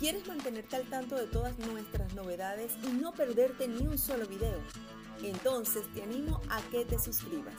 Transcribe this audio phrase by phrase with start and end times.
[0.00, 4.58] ¿Quieres mantenerte al tanto de todas nuestras novedades y no perderte ni un solo video?
[5.22, 7.54] Entonces te animo a que te suscribas.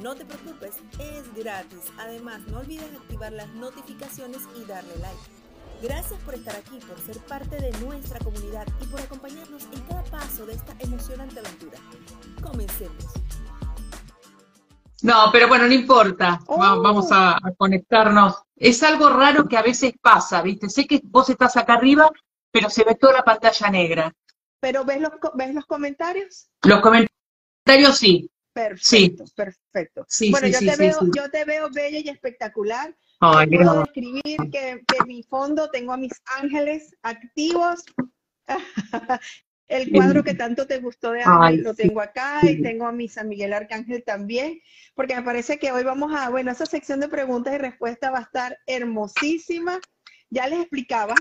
[0.00, 1.80] No te preocupes, es gratis.
[1.98, 5.18] Además, no olvides activar las notificaciones y darle like.
[5.82, 10.04] Gracias por estar aquí, por ser parte de nuestra comunidad y por acompañarnos en cada
[10.04, 11.78] paso de esta emocionante aventura.
[12.40, 13.04] Comencemos.
[15.02, 16.40] No, pero bueno, no importa.
[16.46, 16.58] Oh.
[16.58, 18.42] Vamos a, a conectarnos.
[18.56, 20.68] Es algo raro que a veces pasa, ¿viste?
[20.68, 22.10] Sé que vos estás acá arriba,
[22.50, 24.12] pero se ve toda la pantalla negra.
[24.60, 26.48] ¿Pero ves los, ves los comentarios?
[26.62, 28.30] Los comentarios sí.
[28.52, 30.06] Perfecto, perfecto.
[30.08, 31.10] Sí, bueno, sí, yo, sí, te sí, veo, sí.
[31.14, 32.96] yo te veo bella y espectacular.
[33.20, 37.84] Te puedo describir que, que mi fondo tengo a mis ángeles activos.
[39.68, 42.50] El cuadro que tanto te gustó de Ángel lo tengo acá sí.
[42.50, 44.60] y tengo a mi San Miguel Arcángel también,
[44.94, 48.18] porque me parece que hoy vamos a, bueno, esa sección de preguntas y respuestas va
[48.18, 49.80] a estar hermosísima.
[50.30, 51.14] Ya les explicaba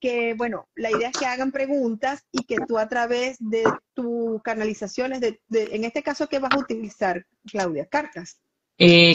[0.00, 3.62] que, bueno, la idea es que hagan preguntas y que tú a través de
[3.94, 7.86] tus canalizaciones, de, de- en este caso, ¿qué vas a utilizar, Claudia?
[7.86, 8.40] Cartas.
[8.78, 9.14] Eh,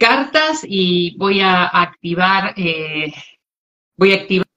[0.00, 3.12] cartas y voy a activar, eh,
[3.98, 4.47] voy a activar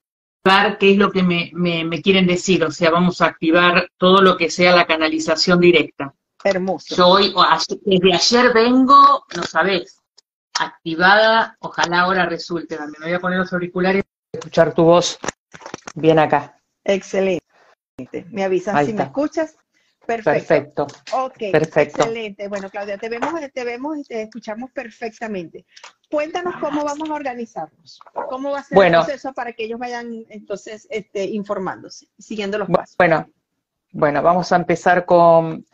[0.43, 2.63] qué es lo que me, me- me quieren decir.
[2.63, 6.13] O sea, vamos a activar todo lo que sea la canalización directa.
[6.43, 6.95] Hermoso.
[6.95, 9.99] Yo hoy, o ayer- desde ayer vengo, no sabés,
[10.59, 12.77] activada, ojalá ahora resulte.
[12.99, 14.03] Me voy a poner los auriculares
[14.33, 15.19] escuchar tu voz
[15.93, 16.57] bien acá.
[16.83, 17.45] Excelente.
[18.31, 19.55] Me avisas Ahí si me escuchas.
[20.05, 20.31] Perfecto.
[20.31, 20.87] Perfecto.
[21.13, 22.01] Ok, Perfecto.
[22.03, 22.47] excelente.
[22.47, 25.65] Bueno, Claudia, te vemos, te vemos y te escuchamos perfectamente.
[26.09, 27.99] Cuéntanos cómo vamos a organizarnos.
[28.29, 28.99] ¿Cómo va a ser Bueno.
[28.99, 32.97] el proceso para que ellos vayan entonces este, informándose, siguiendo los pasos?
[32.97, 33.29] Bueno,
[33.91, 35.65] bueno, vamos a empezar con,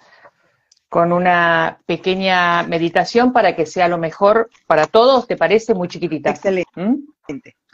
[0.89, 5.73] con una pequeña meditación para que sea lo mejor para todos, ¿te parece?
[5.73, 6.29] Muy chiquitita.
[6.29, 6.95] Excelente, ¿Mm?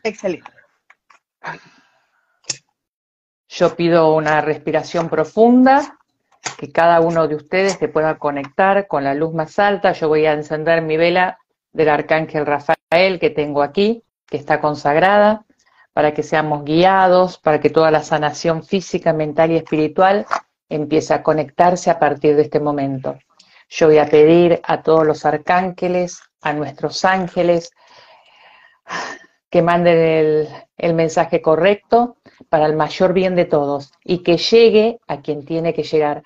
[0.04, 0.52] excelente.
[3.50, 6.00] Yo pido una respiración profunda,
[6.58, 9.94] que cada uno de ustedes se pueda conectar con la luz más alta.
[9.94, 11.38] Yo voy a encender mi vela
[11.72, 15.46] del arcángel Rafael que tengo aquí, que está consagrada,
[15.94, 20.26] para que seamos guiados, para que toda la sanación física, mental y espiritual
[20.70, 23.18] empiece a conectarse a partir de este momento.
[23.70, 27.72] Yo voy a pedir a todos los arcángeles, a nuestros ángeles,
[29.54, 32.18] que manden el, mensaje correcto
[32.50, 36.24] para el mayor bien de todos y que llegue a quien tiene que llegar.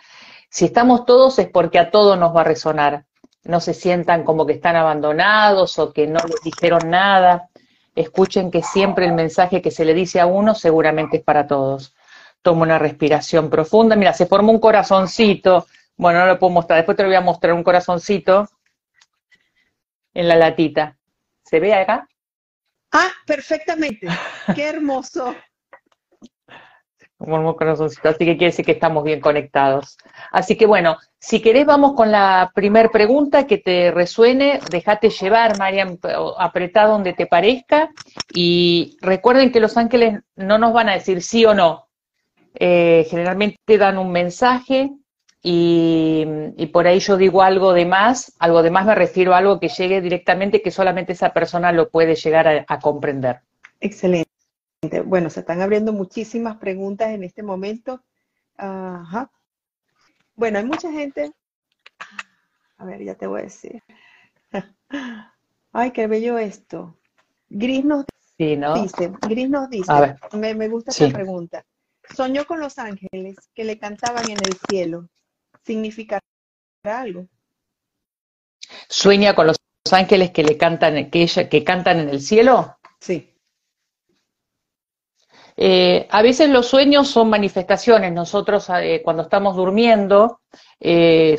[0.50, 3.04] Si estamos todos es porque a todos nos va a resonar.
[3.44, 7.50] No se sientan como que están abandonados o que no les dijeron nada.
[7.96, 11.94] Escuchen que siempre el mensaje que se le dice a uno seguramente es para todos.
[12.42, 13.98] Tomo una respiración profunda.
[13.98, 15.68] Mira, se formó un corazoncito.
[15.98, 16.78] Bueno, no lo puedo mostrar.
[16.78, 18.48] Después te lo voy a mostrar un corazoncito
[20.14, 20.98] en la latita.
[21.44, 22.08] ¿Se ve acá?
[23.00, 24.08] Ah, perfectamente.
[24.56, 25.36] Qué hermoso.
[27.20, 29.98] Un corazoncito, así que quiere decir que estamos bien conectados.
[30.32, 35.60] Así que bueno, si querés vamos con la primer pregunta que te resuene, déjate llevar,
[35.60, 36.00] Marian,
[36.40, 37.92] apretá donde te parezca
[38.34, 41.90] y recuerden que los ángeles no nos van a decir sí o no.
[42.56, 44.90] Eh, generalmente dan un mensaje
[45.42, 46.26] y,
[46.58, 49.60] y por ahí yo digo algo de más, algo de más me refiero a algo
[49.60, 53.42] que llegue directamente que solamente esa persona lo puede llegar a- a comprender.
[53.80, 54.28] Excelente.
[55.06, 58.04] Bueno, se están abriendo muchísimas preguntas en este momento.
[58.58, 59.32] Ajá.
[60.36, 61.32] Bueno, hay mucha gente.
[62.78, 63.82] A ver, ya te voy a decir.
[65.72, 66.98] Ay, qué bello esto.
[67.50, 68.06] Gris nos
[68.38, 68.76] Sí, ¿no?
[68.82, 70.16] dice, Gris nos dice, A ver.
[70.34, 71.06] me, me gusta Sí.
[71.06, 71.66] esta pregunta.
[72.16, 75.10] Soñó con los ángeles que le cantaban en el cielo.
[75.68, 76.22] ¿Significará
[76.86, 77.28] algo?
[78.90, 79.58] sueña con los
[79.92, 82.78] ángeles que le cantan, que ella, que cantan en el cielo.
[83.02, 83.34] Sí.
[85.58, 88.14] Eh, a veces los sueños son manifestaciones.
[88.14, 90.40] Nosotros eh, cuando estamos durmiendo,
[90.80, 91.38] eh,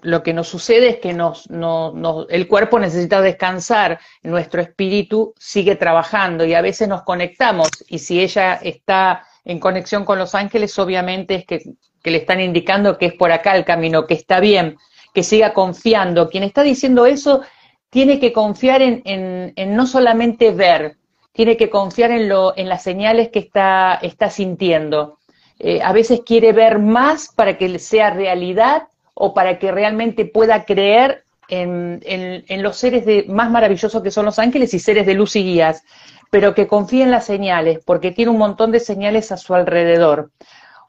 [0.00, 5.34] lo que nos sucede es que nos, no- no- el cuerpo necesita descansar, nuestro espíritu
[5.38, 7.68] sigue trabajando y a veces nos conectamos.
[7.88, 11.62] Y si ella está en conexión con los ángeles, obviamente es que,
[12.02, 14.76] que le están indicando que es por acá el camino, que está bien,
[15.14, 16.28] que siga confiando.
[16.30, 17.42] Quien está diciendo eso
[17.90, 20.96] tiene que confiar en, en- no solamente ver,
[21.32, 25.18] tiene que confiar en, lo, en las señales que está, está sintiendo.
[25.58, 28.84] Eh, a veces quiere ver más para que sea realidad
[29.14, 34.10] o para que realmente pueda creer en, en- en los seres de, más maravillosos que
[34.10, 35.82] son los ángeles y seres de luz y guías,
[36.30, 40.30] pero que confíe en las señales, porque tiene un montón de señales a su alrededor.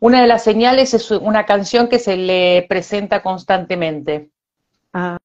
[0.03, 4.31] Una de las señales es una canción que se le presenta constantemente.
[4.91, 5.17] Ah,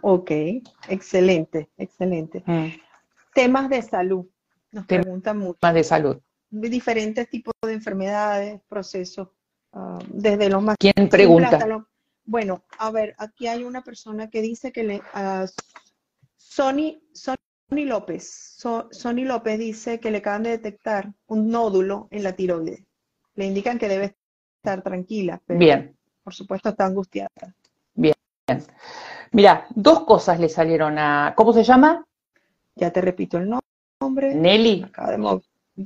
[0.00, 0.32] ok.
[0.88, 2.42] Excelente, excelente.
[3.32, 4.26] Temas de salud.
[4.72, 5.60] Nos Temas preguntan mucho.
[5.62, 6.20] Más de salud.
[6.50, 9.28] diferentes tipos de enfermedades, procesos,
[9.72, 10.76] ah, desde los más...
[10.76, 11.64] ¿Quién pregunta?
[12.24, 14.96] bueno, a ver, aquí hay una persona que dice que le...
[15.14, 15.46] Uh,
[16.36, 17.36] Sony, Sony
[17.70, 18.56] López,
[18.90, 22.82] Sony López dice que le acaban de detectar un nódulo en la tiroides.
[23.34, 24.16] Le indican que debe
[24.56, 25.96] estar tranquila, pero Bien.
[26.22, 27.30] por supuesto está angustiada.
[27.94, 28.14] Bien.
[29.32, 31.34] Mira, dos cosas le salieron a...
[31.36, 32.04] ¿Cómo se llama?
[32.76, 33.50] Ya te repito el
[34.00, 34.34] nombre.
[34.34, 34.86] Nelly.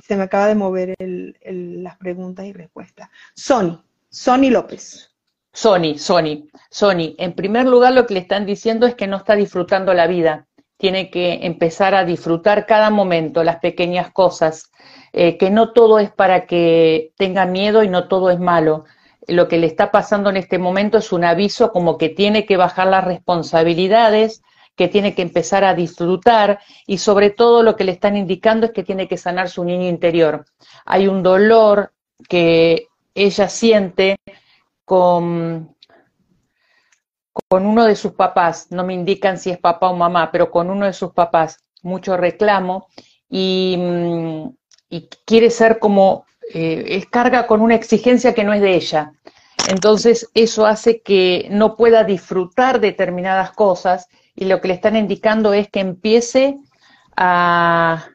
[0.01, 3.09] Se me acaba de mover las preguntas y respuestas.
[3.33, 5.09] Sony, Sony López.
[5.51, 7.15] Sony, Sony, Sony.
[7.17, 10.47] En primer lugar, lo que le están diciendo es que no está disfrutando la vida.
[10.79, 14.71] Tiene que empezar a disfrutar cada momento, las pequeñas cosas,
[15.11, 18.85] eh, que no todo es para que tenga miedo y no todo es malo.
[19.27, 22.55] Lo que le está pasando en este momento es un aviso como que tiene que
[22.55, 24.41] bajar las responsabilidades,
[24.77, 28.71] que tiene que empezar a disfrutar y sobre todo lo que le están indicando es
[28.71, 30.45] que tiene que sanar su niño interior.
[30.85, 31.91] Hay un dolor
[32.29, 34.15] que ella siente
[34.85, 35.75] con,
[37.47, 40.69] con uno de sus papás, no me indican si es papá o mamá, pero con
[40.69, 42.87] uno de sus papás, mucho reclamo
[43.29, 44.49] y, mm,
[45.25, 49.13] quiere ser como, eh, es carga con una exigencia que no es de ella.
[49.67, 55.53] Entonces eso hace que no pueda disfrutar determinadas cosas y lo que le están indicando
[55.53, 56.57] es que empiece
[57.15, 58.07] a,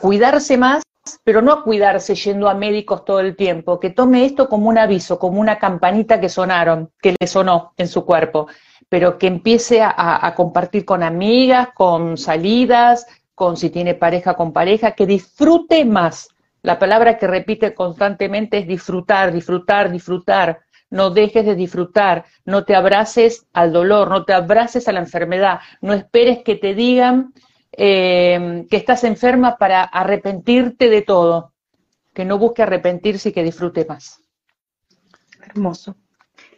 [0.00, 0.82] cuidarse más,
[1.24, 4.78] pero no a cuidarse yendo a médicos todo el tiempo, que tome esto como un
[4.78, 8.48] aviso, como una campanita que sonaron, que le sonó en su cuerpo,
[8.88, 14.92] pero que empiece a, compartir con amigas, con salidas, con si tiene pareja, con pareja,
[14.92, 16.28] que disfrute más.
[16.62, 20.60] La palabra que repite constantemente es disfrutar, disfrutar, disfrutar
[20.90, 25.60] no dejes de disfrutar, no te abraces al dolor, no te abraces a la enfermedad,
[25.80, 27.32] no esperes que te digan
[27.76, 31.52] eh, que estás enferma para arrepentirte de todo,
[32.14, 34.20] que no busque arrepentirse y que disfrute más.
[35.42, 35.96] Hermoso.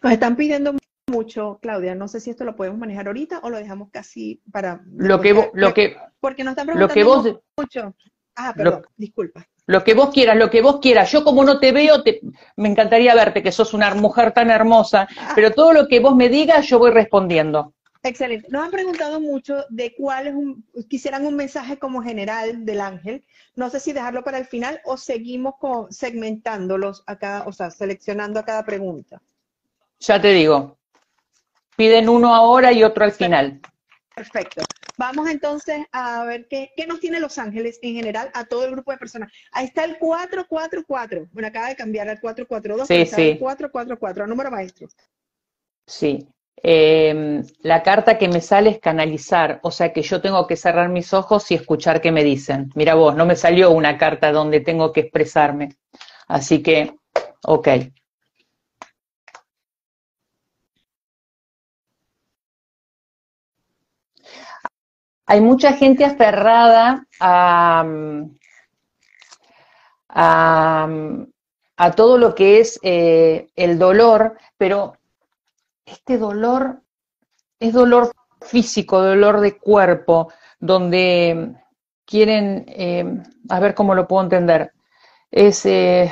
[0.02, 0.74] Nos están pidiendo
[1.08, 4.82] mucho, Claudia, no sé si esto lo podemos manejar ahorita o lo dejamos casi para...
[4.94, 7.94] Lo que, lo que, porque nos están preguntando lo que vos, mucho.
[8.36, 9.44] Ah, perdón, disculpa.
[9.66, 11.10] Lo que vos quieras, lo que vos quieras.
[11.10, 12.20] Yo como no te veo, te,
[12.56, 15.32] me encantaría verte, que sos una mujer tan hermosa, ah.
[15.34, 17.74] pero todo lo que vos me digas, yo voy respondiendo.
[18.02, 18.46] Excelente.
[18.50, 23.24] Nos han preguntado mucho de cuál es un, quisieran un mensaje como general del ángel.
[23.56, 28.38] No sé si dejarlo para el final o seguimos con, segmentándolos acá, o sea, seleccionando
[28.38, 29.20] a cada pregunta.
[30.00, 30.78] Ya te digo.
[31.76, 33.60] Piden uno ahora y otro al final.
[34.14, 34.62] Perfecto.
[34.96, 38.90] Vamos entonces a ver qué, nos tiene Los Ángeles en general a todo el grupo
[38.90, 39.32] de personas.
[39.52, 41.28] Ahí está el 444.
[41.32, 42.88] Bueno, acaba de cambiar al 442.
[42.88, 43.30] Sí, sí.
[43.30, 44.88] El 444, número maestro.
[45.86, 46.28] Sí.
[46.62, 50.88] Em, la carta que me sale es canalizar, o sea que yo tengo que cerrar
[50.88, 52.70] mis ojos y escuchar qué me dicen.
[52.74, 55.76] Mira vos, no me salió una carta donde tengo que expresarme.
[56.28, 56.94] Así que,
[57.44, 57.68] ok.
[65.28, 67.84] hay mucha gente aferrada a,
[70.08, 74.97] a, todo lo que es eh, el dolor, pero
[75.90, 76.82] este dolor
[77.60, 81.56] es dolor físico, dolor de cuerpo, donde
[82.04, 84.72] quieren, eh, a ver cómo lo puedo entender,
[85.30, 86.10] es, eh,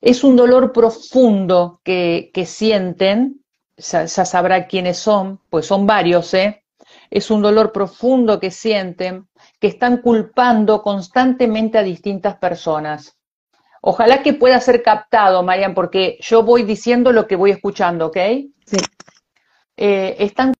[0.00, 3.40] es un dolor profundo que, que sienten
[3.80, 6.64] ya, sabrá quiénes son, pues son varios, ¿eh?
[7.10, 9.28] Es un dolor profundo que sienten,
[9.58, 13.16] que están culpando constantemente a distintas personas.
[13.80, 18.18] Ojalá que pueda ser captado, Marian, porque yo voy diciendo lo que voy escuchando, ¿ok?
[18.66, 18.76] Sí.
[19.76, 20.52] Eh, están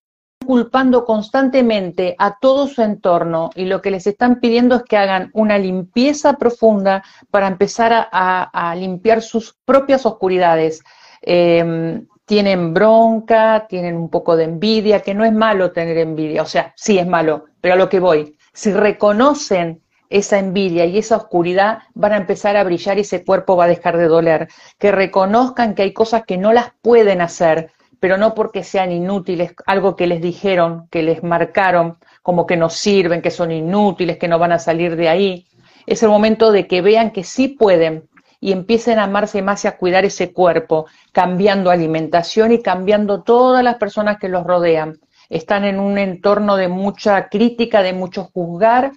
[0.46, 5.30] culpando constantemente a todo su entorno y lo que les están pidiendo es que hagan
[5.34, 10.82] una limpieza profunda para empezar a, limpiar sus propias oscuridades.
[11.20, 16.46] Eh, tienen bronca, tienen un poco de envidia, que no es malo tener envidia, o
[16.46, 21.16] sea, sí es malo, pero a lo que voy, si reconocen esa envidia y esa
[21.16, 24.48] oscuridad, van a empezar a brillar y ese cuerpo va a dejar de doler.
[24.78, 29.54] Que reconozcan que hay cosas que no las pueden hacer, pero no porque sean inútiles,
[29.66, 34.28] algo que les dijeron, que les marcaron, como que no sirven, que son inútiles, que
[34.28, 35.46] no van a salir de ahí.
[35.86, 38.08] Es el momento de que vean que sí pueden,
[38.40, 43.62] y empiecen a amarse más y a cuidar ese cuerpo, cambiando alimentación y cambiando todas
[43.62, 44.98] las personas que los rodean.
[45.28, 48.92] Están en un entorno de mucha crítica, de mucho juzgar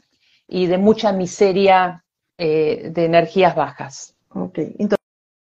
[0.47, 2.03] y de mucha miseria
[2.38, 4.15] eh, de energías bajas.
[4.29, 4.97] Ok, entonces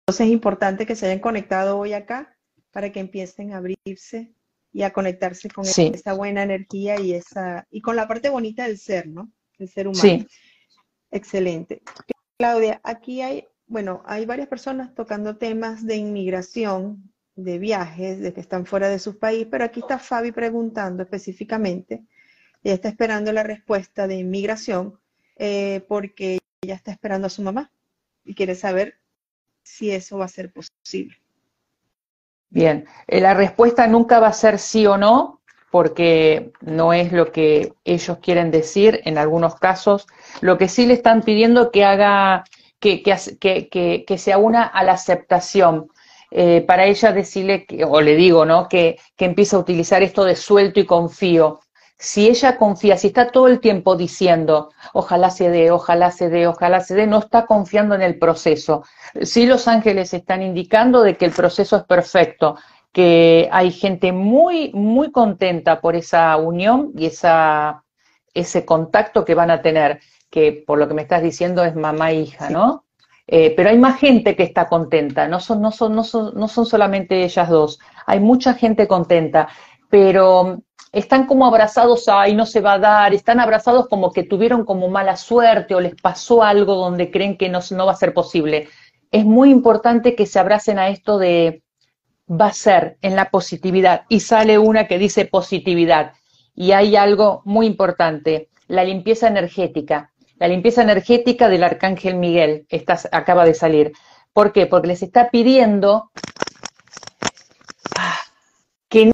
[0.06, 2.36] es importante que se hayan conectado hoy acá
[2.70, 4.34] para que empiecen a abrirse
[4.72, 8.78] y a conectarse con esa buena energía y esa y con la parte bonita del
[8.78, 9.30] ser, ¿no?
[9.58, 10.02] El ser humano.
[10.02, 10.26] Sí.
[11.10, 11.82] Excelente.
[12.38, 18.40] Claudia, aquí hay, bueno, hay varias personas tocando temas de inmigración, de viajes, de que
[18.40, 22.04] están fuera de su país, pero aquí está Fabi preguntando específicamente,
[22.64, 24.98] ella está esperando la respuesta de inmigración
[25.36, 27.70] eh, porque ella está esperando a su mamá
[28.24, 28.98] y quiere saber
[29.62, 31.16] si eso va a ser posible.
[32.50, 35.40] Bien, eh, la respuesta nunca va a ser sí o no,
[35.70, 40.06] porque no es lo que ellos quieren decir en algunos casos.
[40.42, 42.44] Lo que sí le están pidiendo que haga,
[42.78, 45.90] que, que, que, se una a la aceptación.
[46.30, 48.68] Eh, para ella decirle, o le digo, ¿no?
[48.68, 51.60] Que, que empiece a utilizar esto de suelto y confío.
[52.02, 56.48] Si ella confía, si está todo el tiempo diciendo, ojalá se dé, ojalá se dé,
[56.48, 58.82] ojalá se dé, no está confiando en el proceso.
[59.22, 62.56] Sí los ángeles están indicando de que el proceso es perfecto,
[62.90, 67.84] que hay gente muy, muy contenta por esa unión y esa,
[68.34, 72.10] ese contacto que van a tener, que por lo que me estás diciendo es mamá
[72.10, 72.84] e hija, ¿no?
[73.28, 76.48] Eh, pero hay más gente que está contenta, no son, no, son, no, son, no
[76.48, 79.48] son solamente ellas dos, hay mucha gente contenta,
[79.88, 84.64] pero están como abrazados, ay, no se va a dar, están abrazados como que tuvieron
[84.64, 88.12] como mala suerte o les pasó algo donde creen que no, no va a ser
[88.12, 88.68] posible.
[89.10, 91.62] Es muy importante que se abracen a esto de,
[92.28, 94.02] va a ser en la positividad.
[94.08, 96.12] Y sale una que dice positividad.
[96.54, 100.10] Y hay algo muy importante, la limpieza energética.
[100.36, 103.92] La limpieza energética del Arcángel Miguel esta, acaba de salir.
[104.32, 104.66] ¿Por qué?
[104.66, 106.10] Porque les está pidiendo
[108.88, 109.12] que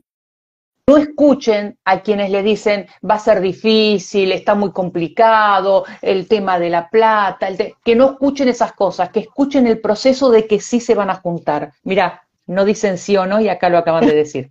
[0.89, 6.59] no escuchen a quienes le dicen va a ser difícil, está muy complicado, el tema
[6.59, 7.49] de la plata,
[7.85, 11.17] que no escuchen esas cosas, que escuchen el proceso de que sí se van a
[11.17, 11.73] juntar.
[11.83, 14.51] Mira, no dicen sí o no y acá lo acaban de decir.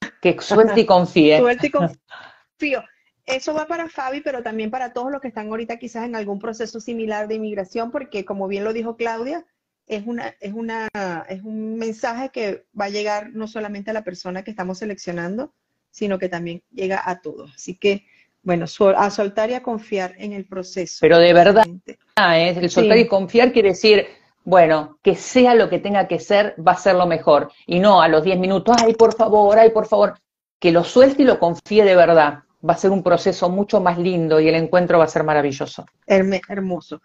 [0.22, 1.38] Que suelte y confíe.
[1.38, 2.84] Suelte y confío.
[3.24, 6.38] Eso va para Fabi, pero también para todos los que están ahorita quizás en algún
[6.38, 9.44] proceso similar de inmigración, porque como bien lo dijo Claudia,
[9.86, 10.88] es, una, es, una,
[11.28, 15.52] es un mensaje que va a llegar no solamente a la persona que estamos seleccionando,
[15.98, 17.52] sino que también llega a todos.
[17.54, 18.06] Así que,
[18.42, 20.98] bueno, a soltar y a confiar en el proceso.
[21.00, 22.54] Pero de verdad, ¿eh?
[22.56, 24.06] el soltar y confiar quiere decir,
[24.44, 27.50] bueno, que sea lo que tenga que ser, va a ser lo mejor.
[27.66, 30.14] Y no a los 10 minutos, ay, por favor, ay, por favor.
[30.60, 32.44] Que lo suelte y lo confíe de verdad.
[32.66, 35.84] Va a ser un proceso mucho más lindo y el encuentro va a ser maravilloso.
[36.06, 37.02] hermoso.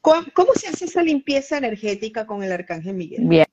[0.00, 3.22] ¿Cómo, se hace esa limpieza energética con el Arcángel Miguel?
[3.24, 3.46] Bien.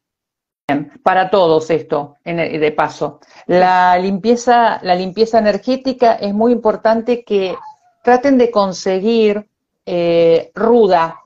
[1.04, 3.20] Para todos esto, de paso.
[3.48, 7.56] La limpieza, la limpieza energética es muy importante que
[8.04, 9.48] traten de conseguir
[9.86, 11.20] eh, ruda,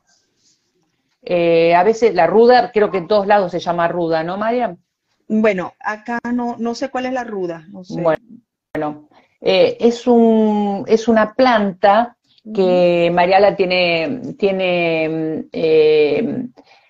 [1.22, 4.77] eh, a veces la ruda, creo que en todos lados se llama ruda, ¿no, María?
[5.27, 7.68] Bueno, acá no, no sé cuál es la ruda.
[7.89, 9.10] Bueno,
[9.42, 12.16] eh, es, un, es una planta
[12.54, 15.48] que Mariala tiene, tiene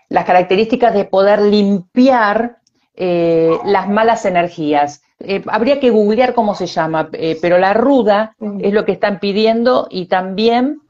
[0.09, 2.57] las características de poder limpiar
[2.95, 5.03] las malas energías.
[5.45, 7.11] habría que googlear cómo se llama,
[7.41, 10.81] pero la ruda es lo que están pidiendo y también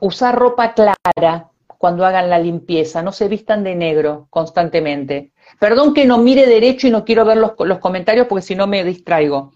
[0.00, 5.32] usar ropa clara cuando hagan la limpieza, no se vistan de negro constantemente.
[5.58, 8.66] Perdón que no mire derecho y no quiero ver los, los comentarios porque si no
[8.66, 9.52] me distraigo.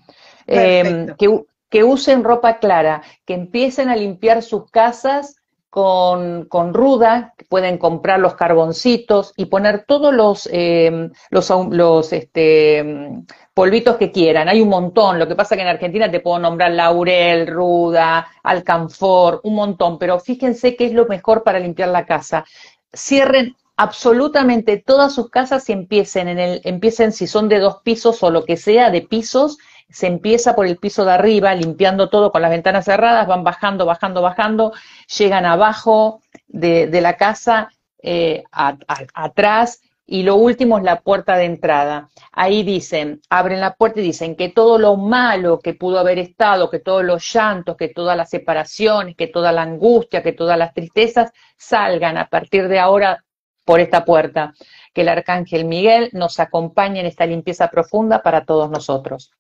[0.47, 5.37] Eh, que, que, usen ropa clara, que empiecen a limpiar sus casas
[5.71, 13.23] con, con ruda, pueden comprar los carboncitos y poner todos los, eh, los, los este,
[13.55, 14.49] polvitos que quieran.
[14.49, 15.19] Hay un montón.
[15.19, 19.99] Lo que pasa que en Argentina te puedo nombrar laurel, ruda, alcanfor, un montón.
[19.99, 22.45] Pero fíjense qué es lo mejor para limpiar la casa.
[22.93, 28.23] Cierren absolutamente todas sus casas y empiecen en el, empiecen si son de dos pisos
[28.23, 29.57] o lo que sea de pisos
[29.91, 33.87] se empieza por el piso de arriba, limpiando todo con las ventanas cerradas, van bajando,
[33.87, 34.73] bajando, bajando,
[35.19, 37.71] llegan abajo de, la casa,
[38.03, 42.09] eh, atrás, y lo último es la puerta de entrada.
[42.33, 46.69] Ahí dicen, abren la puerta y dicen que todo lo malo que pudo haber estado,
[46.69, 50.75] que todos los llantos, que todas las separaciones, que toda la angustia, que todas las
[50.75, 53.25] tristezas salgan a partir de ahora
[53.65, 54.53] por esta puerta.
[54.93, 59.31] Que el arcángel Miguel nos acompañe en esta limpieza profunda para todos nosotros.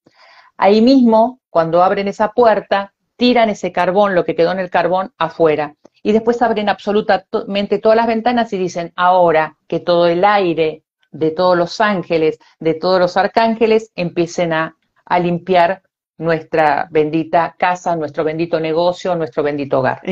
[0.62, 5.10] Ahí mismo, cuando abren esa puerta, tiran ese carbón, lo que quedó en el carbón,
[5.16, 5.74] afuera.
[6.02, 11.30] Y después abren absolutamente todas las ventanas y dicen, ahora que todo el aire de
[11.30, 14.76] todos los ángeles, de todos los arcángeles, empiecen a,
[15.18, 15.82] limpiar
[16.18, 20.02] nuestra bendita casa, nuestro bendito negocio, nuestro bendito hogar.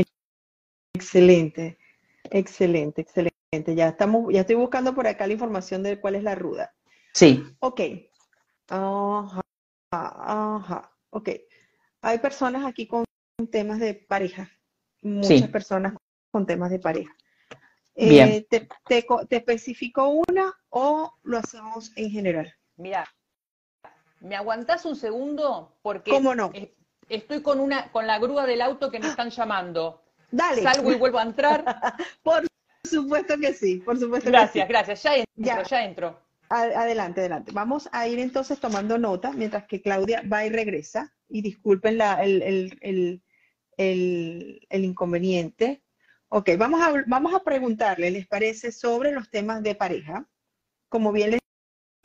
[0.95, 1.76] Excelente,
[2.31, 3.75] excelente, excelente.
[3.75, 6.73] Ya estamos, ya estoy buscando por acá la información de cuál es la ruda.
[7.12, 7.45] Sí.
[7.61, 7.83] Ok.
[9.90, 11.30] Ajá, ok.
[12.02, 13.04] Hay personas aquí con
[13.50, 14.49] temas de pareja,
[15.02, 15.95] muchas personas
[16.30, 17.12] con temas de pareja.
[17.97, 18.28] Bien.
[18.28, 22.54] Eh, te, te, te especifico una o lo hacemos en general?
[22.76, 23.09] Mira,
[24.21, 25.76] ¿me aguantás un segundo?
[25.83, 26.50] Porque ¿Cómo no?
[26.54, 26.68] es-
[27.09, 30.04] estoy con una con la grúa del auto que me están llamando.
[30.30, 30.62] Dale.
[30.62, 31.64] Salgo y vuelvo a entrar.
[32.23, 32.47] Por
[32.85, 35.02] supuesto que sí, por supuesto que Gracias, gracias.
[35.02, 35.62] Ya entro, Ya.
[35.64, 36.21] ya entro.
[36.50, 37.52] Adelante, adelante.
[37.52, 41.14] Vamos a ir entonces tomando nota mientras que Claudia va y regresa.
[41.28, 42.43] Y disculpen la- el-
[42.81, 43.23] el-
[43.76, 45.83] el- el inconveniente.
[46.28, 50.26] Ok, vamos a, vamos a preguntarle, ¿les parece sobre los temas de pareja?
[50.88, 51.40] Como bien les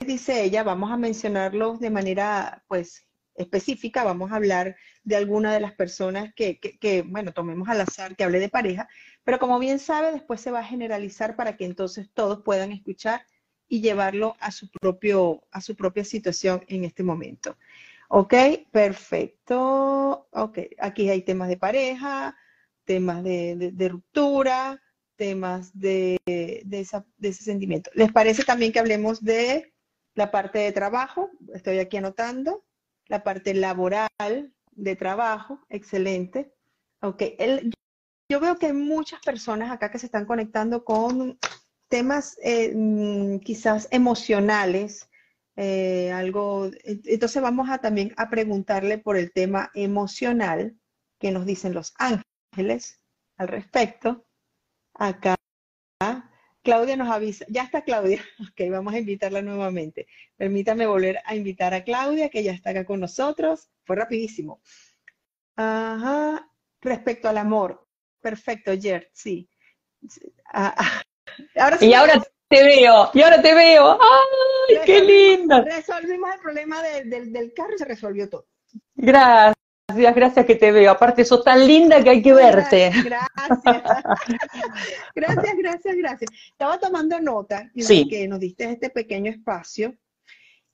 [0.08, 4.04] dice ella, vamos a mencionarlos de manera, pues, específica.
[4.04, 8.16] Vamos a hablar de alguna de las personas que, que- que, bueno, tomemos al azar
[8.16, 8.88] que hable de pareja.
[9.24, 13.26] Pero como bien sabe, después se va a generalizar para que entonces todos puedan escuchar
[13.68, 17.58] y llevarlo a su propio, a su propia situación en este momento.
[18.10, 18.34] Ok,
[18.72, 20.28] perfecto.
[20.32, 22.38] Ok, aquí hay temas de pareja,
[22.84, 24.82] temas de, ruptura,
[25.16, 26.80] temas de, de
[27.22, 27.90] ese sentimiento.
[27.94, 29.74] ¿Les parece también que hablemos de
[30.16, 31.32] la parte de trabajo?
[31.54, 32.66] Estoy aquí anotando.
[33.08, 36.54] La parte laboral de trabajo, excelente.
[37.02, 37.74] Ok, el-
[38.30, 41.38] yo veo que hay muchas personas acá que se están conectando con
[41.94, 45.10] temas eh, mm, quizás emocionales,
[45.56, 46.68] eh, algo.
[46.72, 50.76] ent- Entonces vamos a también a preguntarle por el tema emocional
[51.20, 53.00] que nos dicen los ángeles
[53.38, 54.26] al respecto.
[54.96, 55.36] Acá
[56.64, 60.08] Claudia nos avisa, ya está Claudia, ok, vamos a invitarla nuevamente.
[60.38, 63.70] Permítame volver a invitar a Claudia, que ya está acá con nosotros.
[63.86, 64.62] Fue rapidísimo.
[65.56, 66.48] Ajá,
[66.82, 67.88] respecto al amor.
[68.22, 69.50] Perfecto, Jer, sí.
[70.54, 71.04] Ah, ah.
[71.56, 73.98] Ahora sí Y ahora te veo, y ahora te veo.
[74.00, 75.62] ¡Ay, qué linda!
[75.62, 78.46] resolvimos el problema del, del, del carro y se resolvió todo.
[78.96, 79.56] Gracias,
[80.16, 80.92] gracias que te veo.
[80.92, 82.92] Aparte, sos tan linda que hay que verte.
[83.04, 83.64] Gracias.
[85.16, 86.32] Gracias, gracias, gracias.
[86.52, 88.08] Estaba tomando nota y de Sí.
[88.08, 89.96] que nos diste este pequeño espacio.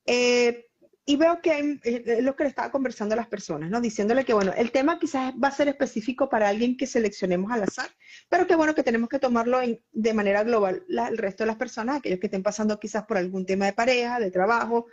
[0.05, 0.65] Eh,
[1.11, 3.81] y veo que hay- eh, es lo que le estaba conversando a las personas, ¿no?
[3.81, 7.63] Diciéndole que, bueno, el tema quizás va a ser específico para alguien que seleccionemos al
[7.63, 7.89] azar,
[8.29, 11.47] pero que, bueno, que tenemos que tomarlo en- de manera global la- el resto de
[11.47, 14.85] las personas, aquellos que estén pasando quizás por algún tema de pareja, de trabajo,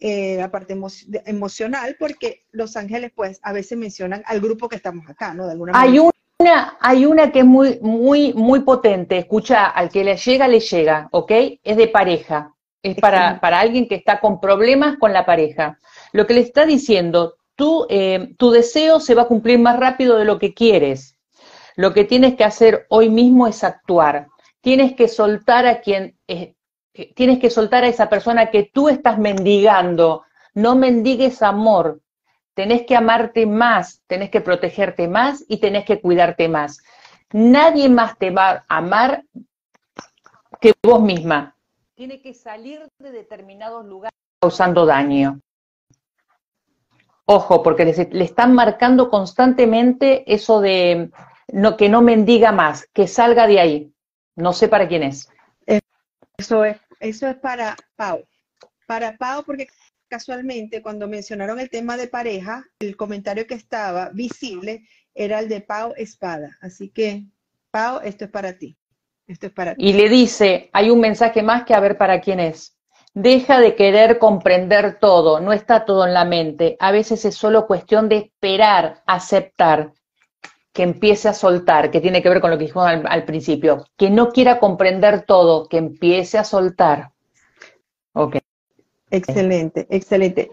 [0.00, 4.68] eh, la parte emo- de- emocional, porque los ángeles, pues, a veces mencionan al grupo
[4.68, 5.46] que estamos acá, ¿no?
[5.46, 6.10] De alguna Hay manera.
[6.40, 9.16] una, hay una que es muy, muy, muy potente.
[9.16, 11.32] Escucha, al que le llega, le llega, ¿ok?
[11.62, 12.53] Es de pareja.
[12.84, 15.78] Es para, para alguien que está con problemas con la pareja.
[16.12, 20.18] Lo que le está diciendo, tú, eh, tu deseo se va a cumplir más rápido
[20.18, 21.16] de lo que quieres.
[21.76, 24.28] Lo que tienes que hacer hoy mismo es actuar.
[24.60, 26.54] Tienes que soltar a quien, eh,
[27.14, 30.24] tienes que soltar a esa persona que tú estás mendigando.
[30.52, 32.02] No mendigues amor.
[32.52, 36.82] Tenés que amarte más, tenés que protegerte más y tenés que cuidarte más.
[37.32, 39.24] Nadie más te va a amar
[40.60, 41.53] que vos misma.
[41.94, 45.40] Tiene que salir de determinados lugares causando daño.
[47.26, 51.10] Ojo, porque le están marcando constantemente eso de
[51.52, 53.94] no, que no mendiga más, que salga de ahí.
[54.36, 55.28] No sé para quién es.
[56.36, 58.24] Eso es, eso es para Pau.
[58.86, 59.68] Para Pau, porque
[60.08, 65.60] casualmente cuando mencionaron el tema de pareja, el comentario que estaba visible era el de
[65.60, 66.58] Pau Espada.
[66.60, 67.24] Así que,
[67.70, 68.76] Pau, esto es para ti.
[69.26, 69.88] Esto es para ti.
[69.88, 72.76] Y le dice, hay un mensaje más que a ver para quién es.
[73.14, 76.76] Deja de querer comprender todo, no está todo en la mente.
[76.80, 79.92] A veces es solo cuestión de esperar, aceptar,
[80.72, 83.86] que empiece a soltar, que tiene que ver con lo que dijimos al, al principio.
[83.96, 87.12] Que no quiera comprender todo, que empiece a soltar.
[88.12, 88.38] Ok.
[89.10, 90.50] Excelente, excelente.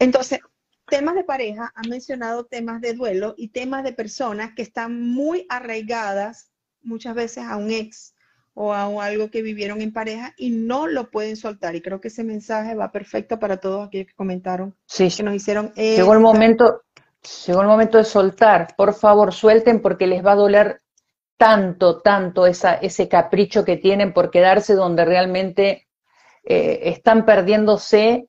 [0.00, 0.40] Entonces,
[0.88, 5.46] temas de pareja, han mencionado temas de duelo y temas de personas que están muy
[5.48, 6.50] arraigadas
[6.84, 8.14] muchas veces a un ex
[8.54, 11.74] o a un- algo que vivieron en pareja y no lo pueden soltar.
[11.74, 15.34] Y creo que ese mensaje va perfecto para todos aquellos que comentaron, Sí, que nos
[15.34, 15.72] hicieron.
[15.74, 16.82] llegó el momento,
[17.46, 18.74] llegó el momento de soltar.
[18.76, 20.80] Por favor, suelten porque les va a doler
[21.36, 25.88] tanto, tanto esa, ese capricho que tienen por quedarse donde realmente
[26.44, 28.28] eh, están perdiéndose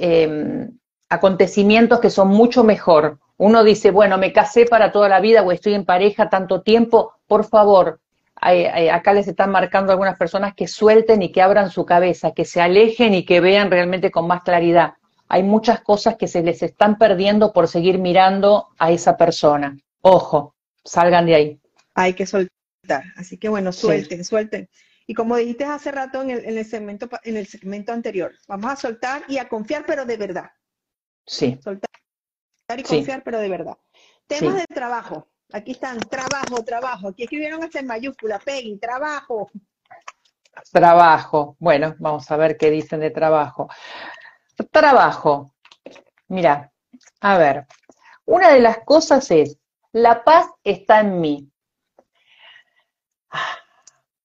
[0.00, 0.68] eh,
[1.08, 3.18] acontecimientos que son mucho mejor.
[3.38, 7.12] Uno dice, bueno, me casé para toda la vida o estoy en pareja tanto tiempo,
[7.26, 8.00] por favor,
[8.34, 12.60] acá les están marcando algunas personas que suelten y que abran su cabeza, que se
[12.60, 14.94] alejen y que vean realmente con más claridad.
[15.28, 19.76] Hay muchas cosas que se les están perdiendo por seguir mirando a esa persona.
[20.02, 21.60] Ojo, salgan de ahí.
[21.94, 22.50] hay que soltar.
[23.16, 23.80] Así que bueno, Sí.
[23.86, 24.68] suelten, suelten.
[25.06, 28.70] Y como dijiste hace rato en el, en el segmento, en el segmento anterior, vamos
[28.70, 30.50] a soltar y a confiar, pero de verdad.
[31.26, 31.90] Sí, Soltar
[32.74, 32.96] y Sí.
[32.96, 33.76] confiar, pero de verdad.
[34.26, 34.60] Temas Sí.
[34.60, 35.28] de trabajo.
[35.52, 37.08] Aquí están, trabajo, trabajo.
[37.08, 39.50] Aquí escribieron hasta en mayúscula, Peggy, trabajo.
[40.72, 41.56] Trabajo.
[41.60, 43.68] Bueno, vamos a ver qué dicen de trabajo.
[44.72, 45.54] Trabajo.
[46.28, 46.72] Mira,
[47.20, 47.66] a ver,
[48.24, 49.58] una de las cosas es,
[49.92, 51.48] la paz está en mí.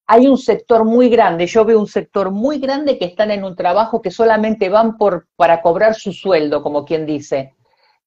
[0.06, 3.54] Hay un sector muy grande, yo veo un sector muy grande que están en un
[3.54, 7.54] trabajo que solamente van por, para cobrar su sueldo, como quien dice,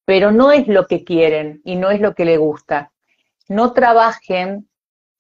[0.05, 2.91] pero no es lo que quieren y no es lo que les gusta.
[3.47, 4.69] No trabajen,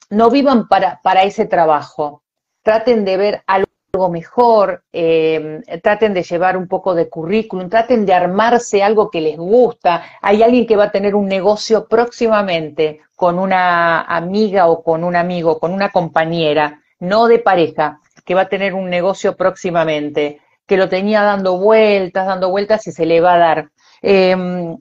[0.09, 2.23] no vivan para, para ese trabajo,
[2.63, 3.67] traten de ver algo
[4.09, 9.37] mejor, eh, traten de llevar un poco de currículum, traten de armarse algo que les
[9.37, 10.03] gusta.
[10.21, 15.15] Hay alguien que va a tener un negocio próximamente con una amiga o con un
[15.15, 20.77] amigo, con una compañera, no de pareja, que va a tener un negocio próximamente, que
[20.77, 23.69] lo tenía dando vueltas, dando vueltas y se le va a dar.
[24.07, 24.77] Em,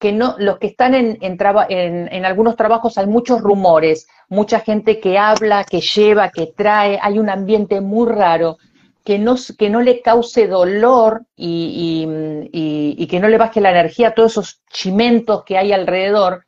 [0.00, 5.16] que no, los que están en, en, algunos trabajos hay muchos rumores, mucha gente que
[5.16, 8.58] habla, que lleva, que trae, hay un ambiente muy raro
[9.04, 12.04] que no, que no le cause dolor y,
[12.52, 16.46] y, que no le baje la energía a todos esos chimentos que hay alrededor,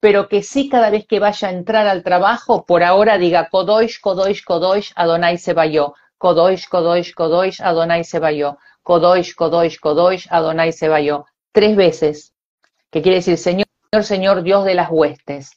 [0.00, 4.00] pero que sí cada vez que vaya a entrar al trabajo, por ahora diga Kodoish,
[4.00, 10.72] Kodoish, Kodoish, Adonai se vayó, Kodoish, Kodoish, Kodoish, Adonai se vayó, Kodoish, Kodoish, Kodoish, Adonai
[10.72, 12.34] se vayó, tres veces
[12.90, 13.66] que quiere decir Señor,
[14.02, 15.50] Señor Dios de las huestes.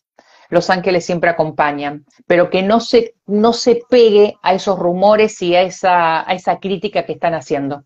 [0.49, 5.56] Los ángeles siempre acompañan, pero que no se, no se pegue a esos rumores y
[5.56, 7.86] a esa, a esa crítica que están haciendo.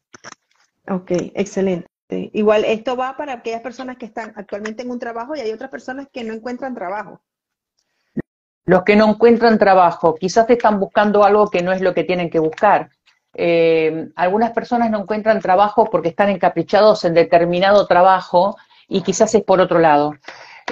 [0.89, 1.87] Ok, excelente.
[2.09, 5.69] Igual esto va para aquellas personas que están actualmente en un trabajo y hay otras
[5.69, 7.21] personas que no encuentran trabajo.
[8.65, 12.31] Los que no encuentran trabajo, quizás están buscando algo que no es lo que tienen
[12.31, 12.89] que buscar.
[13.35, 19.43] Eh, algunas personas no encuentran trabajo porque están encaprichados en determinado trabajo y quizás es
[19.43, 20.13] por otro lado.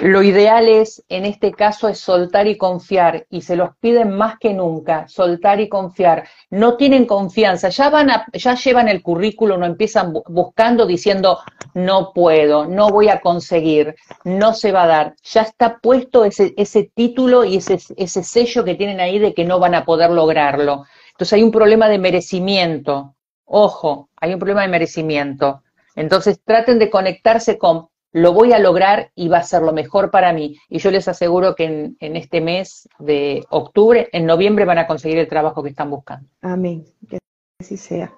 [0.02, 4.40] Lo ideal es, en este caso, es soltar y confiar, y se los piden más
[4.40, 6.26] que nunca, soltar y confiar.
[6.50, 11.38] No tienen confianza, ya van a, ya llevan el currículo, no empiezan buscando diciendo
[11.74, 15.14] no puedo, no voy a conseguir, no se va a dar.
[15.22, 19.60] Ya está puesto ese, ese título y ese sello que tienen ahí de que no
[19.60, 20.86] van a poder lograrlo.
[21.14, 23.14] Entonces hay un problema de merecimiento.
[23.44, 25.62] Ojo, hay un problema de merecimiento.
[25.94, 30.10] Entonces traten de conectarse con lo voy a lograr y va a ser lo mejor
[30.10, 30.56] para mí.
[30.68, 31.64] Y yo les aseguro que
[31.98, 36.28] en, este mes de octubre, en noviembre van a conseguir el trabajo que están buscando.
[36.40, 36.84] Amén.
[37.08, 37.18] Que
[37.60, 38.12] así sea.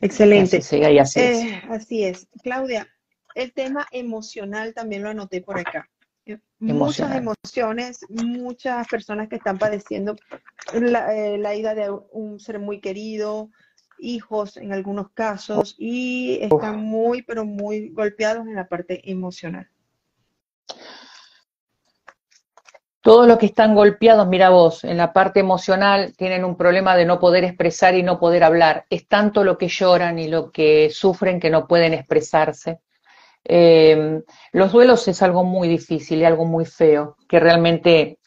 [0.00, 0.58] Excelente.
[0.58, 1.44] así sea y así es.
[1.44, 2.28] Eh, así es.
[2.42, 2.88] Claudia,
[3.34, 5.88] el tema emocional también lo anoté por acá.
[6.58, 10.16] Muchas emociones, muchas personas que están padeciendo
[10.72, 13.50] la, eh, la ida de un ser muy querido,
[13.98, 19.68] hijos en algunos casos y están muy, pero muy golpeados en la parte emocional.
[23.00, 27.06] Todos los que están golpeados, mira vos, en la parte emocional tienen un problema de
[27.06, 28.84] no poder expresar y no poder hablar.
[28.90, 32.80] Es tanto lo que lloran y lo que sufren que no pueden expresarse.
[33.50, 34.20] Eh,
[34.52, 38.18] los duelos es algo muy difícil y algo muy feo, que realmente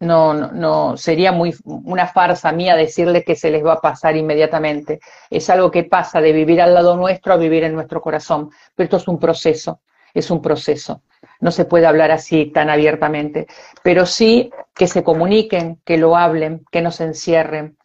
[0.00, 4.98] no, no, sería muy una farsa mía decirles que se les va a pasar inmediatamente.
[5.30, 8.50] Es algo que pasa de vivir al lado nuestro a vivir en nuestro corazón.
[8.74, 9.82] Pero esto es un proceso,
[10.12, 11.02] es un proceso.
[11.40, 13.46] No se puede hablar así tan abiertamente,
[13.84, 17.76] pero sí que se comuniquen, que lo hablen, que no se encierren,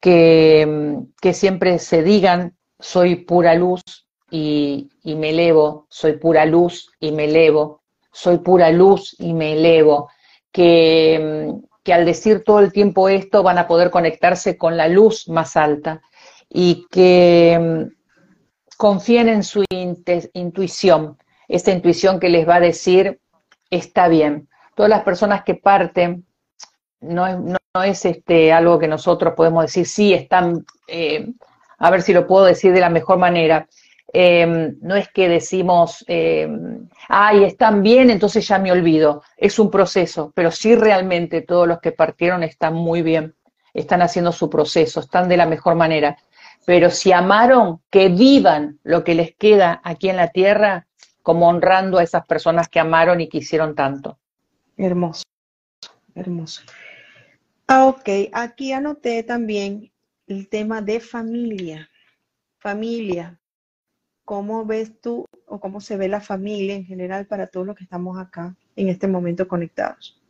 [0.00, 4.03] que, que siempre se digan, soy pura luz
[4.36, 10.10] y, me elevo, soy pura luz y me elevo, soy pura luz y me elevo
[10.50, 11.52] que,
[11.86, 16.02] al decir todo el tiempo esto van a poder conectarse con la luz más alta
[16.48, 19.64] y que mm, confíen en su
[20.32, 21.16] intuición,
[21.46, 23.20] esta intuición que les va a decir,
[23.70, 24.48] está bien.
[24.74, 26.26] Todas las personas que parten,
[27.00, 31.28] no es, no, es este, algo que nosotros podemos decir, sí, están, eh,
[31.78, 33.68] a ver si lo puedo decir de la mejor manera,
[34.16, 36.48] Em, no es que decimos, eh,
[37.08, 39.24] ay, están bien, entonces ya me olvido.
[39.36, 43.34] Es un proceso, pero sí realmente todos los que partieron están muy bien,
[43.72, 46.16] están haciendo su proceso, están de la mejor manera.
[46.64, 50.86] Pero si amaron, que vivan lo que les queda aquí en la tierra,
[51.20, 54.20] como honrando a esas personas que amaron y quisieron tanto.
[54.76, 55.24] Hermoso,
[56.14, 56.62] hermoso.
[57.66, 59.90] Ah, ok, aquí anoté también
[60.28, 61.90] el tema de familia.
[62.60, 63.40] Familia,
[64.24, 67.84] ¿Cómo ves tú o cómo se ve la familia en general para todos los que
[67.84, 70.20] estamos acá en este momento conectados?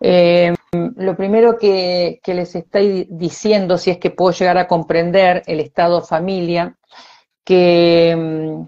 [0.00, 0.54] Eh,
[0.96, 6.02] lo primero que, les estoy diciendo, si es que puedo llegar a comprender el estado
[6.02, 6.76] familia,
[7.44, 8.64] que,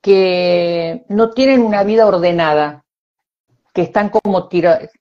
[0.00, 2.84] que eh, no tienen una vida ordenada,
[3.78, 4.48] que están como,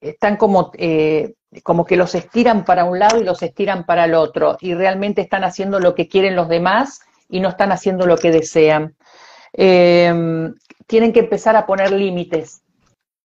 [0.02, 4.14] están como, eh, como que los estiran para un lado y los estiran para el
[4.14, 8.18] otro, y realmente están haciendo lo que quieren los demás y no están haciendo lo
[8.18, 8.96] que desean.
[9.52, 10.54] Em,
[10.86, 12.62] tienen que empezar a poner límites.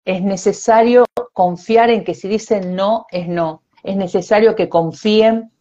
[0.06, 3.62] Es necesario confiar en que si dicen no, es no.
[3.82, 5.52] Es necesario que confíen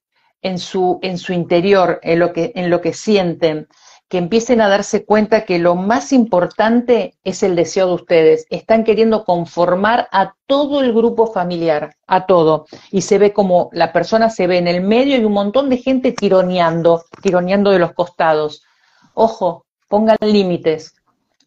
[0.42, 3.68] en su, en su interior, en lo, que, en lo que sienten,
[4.12, 8.46] que empiecen a darse cuenta que lo más importante es el deseo de ustedes.
[8.50, 12.66] Están queriendo conformar a todo el grupo familiar, a todo.
[12.92, 15.78] Y se ve como la persona se ve en el medio y un montón de
[15.78, 18.66] gente tironeando, tironeando de los costados.
[19.14, 20.94] Ojo, pongan límites,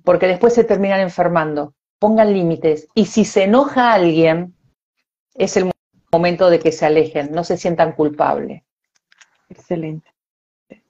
[0.03, 1.75] porque después se terminan enfermando.
[1.99, 2.89] Pongan límites.
[2.95, 4.55] Y si se enoja a alguien,
[5.35, 5.71] es el
[6.11, 8.63] momento de que se alejen, no se sientan culpables.
[9.51, 10.11] Excelente,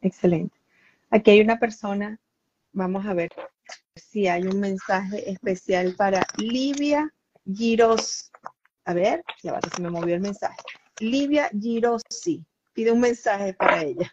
[0.00, 0.63] excelente.
[1.14, 2.18] Aquí hay una persona,
[2.72, 3.30] vamos a ver
[3.94, 7.08] si hay un mensaje especial para Livia
[7.46, 8.32] Giros.
[8.84, 10.56] A ver, ya va, se me movió el mensaje.
[10.98, 14.12] Livia Girosi pide un mensaje para ella.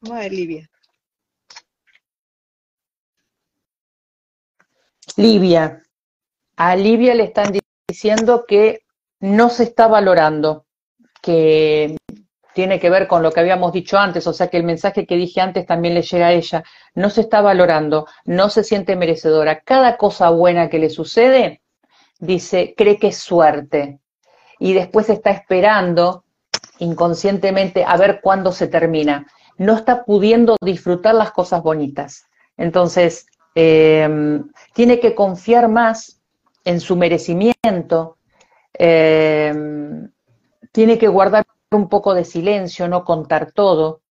[0.00, 0.70] Vamos a ver, Livia.
[5.18, 5.82] Livia.
[6.56, 7.52] A Livia le están
[7.86, 8.86] diciendo que
[9.20, 10.64] no se está valorando,
[11.20, 11.94] que
[12.54, 15.16] tiene que ver con lo que habíamos dicho antes, o sea que el mensaje que
[15.16, 19.60] dije antes también le llega a ella, no se está valorando, no se siente merecedora.
[19.60, 21.62] Cada cosa buena que le sucede,
[22.18, 24.00] dice, cree que es suerte.
[24.58, 26.24] Y después está esperando
[26.78, 29.26] inconscientemente a ver cuándo se termina.
[29.56, 32.26] No está pudiendo disfrutar las cosas bonitas.
[32.56, 36.20] Entonces, em, tiene que confiar más
[36.64, 38.18] en su merecimiento,
[38.74, 40.10] em,
[40.72, 41.44] tiene que guardar
[41.76, 44.02] un poco de silencio, no contar todo.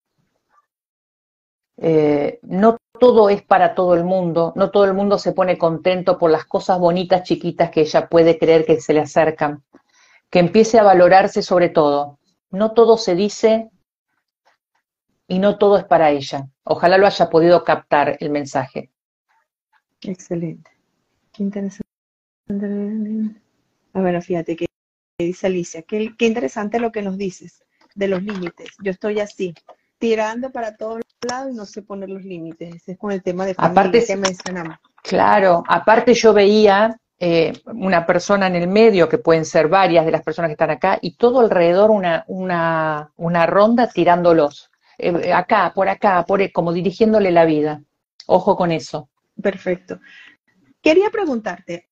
[1.78, 6.20] Eh, no todo es para todo el mundo, no todo el mundo se pone contento
[6.20, 9.64] por las cosas bonitas, chiquitas que ella puede creer que se le acercan.
[10.30, 12.20] Que empiece a valorarse sobre todo.
[12.52, 13.72] No todo se dice
[15.28, 16.48] y no todo es para ella.
[16.64, 18.92] Ojalá lo haya podido captar el mensaje.
[20.02, 20.70] Excelente.
[21.32, 21.88] Qué interesante.
[23.94, 24.66] A ver, fíjate que
[25.24, 27.64] dice Alicia, qué, interesante lo que nos dices
[27.96, 28.70] de los límites.
[28.84, 29.54] Yo estoy así,
[29.98, 32.76] tirando para todos lados y no sé poner los límites.
[32.76, 34.78] Ese es con el tema de familia aparte, que mencionamos.
[35.04, 40.12] Claro, aparte yo veía eh, una persona en el medio, que pueden ser varias de
[40.12, 44.72] las personas que están acá, y todo alrededor una, una, una ronda tirándolos.
[44.98, 47.82] Eh, acá, por acá, por como dirigiéndole la vida.
[48.28, 49.10] Ojo con eso.
[49.42, 50.00] Perfecto.
[50.82, 51.91] Quería preguntarte,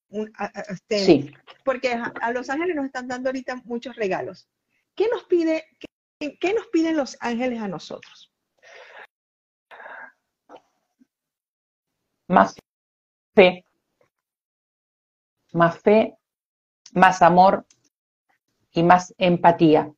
[0.90, 1.34] sí.
[1.64, 4.48] porque a, los ángeles nos están dando ahorita muchos regalos.
[4.96, 5.66] ¿Qué nos pide,
[6.18, 8.32] qué, nos piden los ángeles a nosotros?
[12.28, 12.56] Más
[13.34, 13.66] fe,
[15.54, 16.16] más fe,
[16.94, 17.66] más amor
[18.72, 19.92] y más empatía.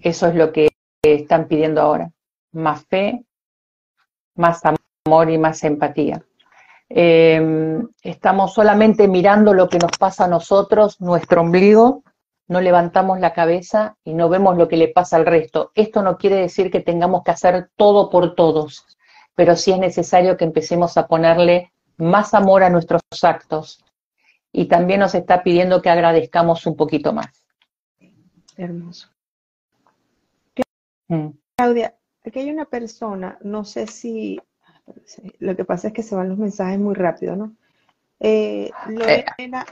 [0.00, 0.70] Eso es lo que
[1.02, 2.10] están pidiendo ahora.
[2.52, 3.22] Más fe,
[4.34, 6.24] más amor y más empatía.
[6.90, 12.02] Em, estamos solamente mirando lo que nos pasa a nosotros, nuestro ombligo,
[12.46, 15.70] no levantamos la cabeza y no vemos lo que le pasa al resto.
[15.74, 18.86] Esto no quiere decir que tengamos que hacer todo por todos,
[19.34, 23.84] pero sí es necesario que empecemos a ponerle más amor a nuestros actos.
[24.50, 27.28] Y también nos está pidiendo que agradezcamos un poquito más.
[28.56, 29.08] Hermoso.
[31.08, 31.28] Mm.
[31.56, 34.40] Claudia, aquí hay una persona, no sé si
[35.38, 37.54] lo que pasa es que se van los mensajes muy rápido, ¿no?
[38.20, 38.70] Eh,
[39.00, 39.24] eh,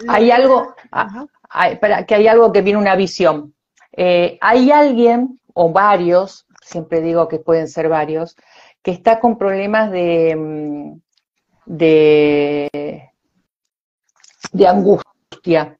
[0.08, 1.26] hay algo, ah,
[2.06, 3.54] que hay algo que viene una visión.
[3.92, 8.36] Eh, hay alguien, o varios, siempre digo que pueden ser varios,
[8.82, 11.00] que está con problemas de, mm,
[11.66, 13.10] de,
[14.52, 15.76] de angustia,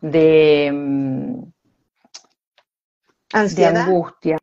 [0.00, 1.42] de, mm,
[3.32, 3.72] ¿Ansiedad?
[3.72, 4.38] de angustia.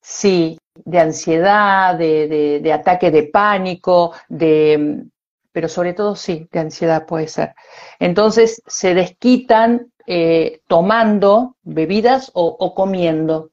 [0.00, 5.04] Sí, de ansiedad, de, de, ataque de pánico, de,
[5.52, 7.54] pero sobre todo sí, de ansiedad puede ser.
[7.98, 13.50] Entonces se desquitan eh, tomando bebidas o, comiendo.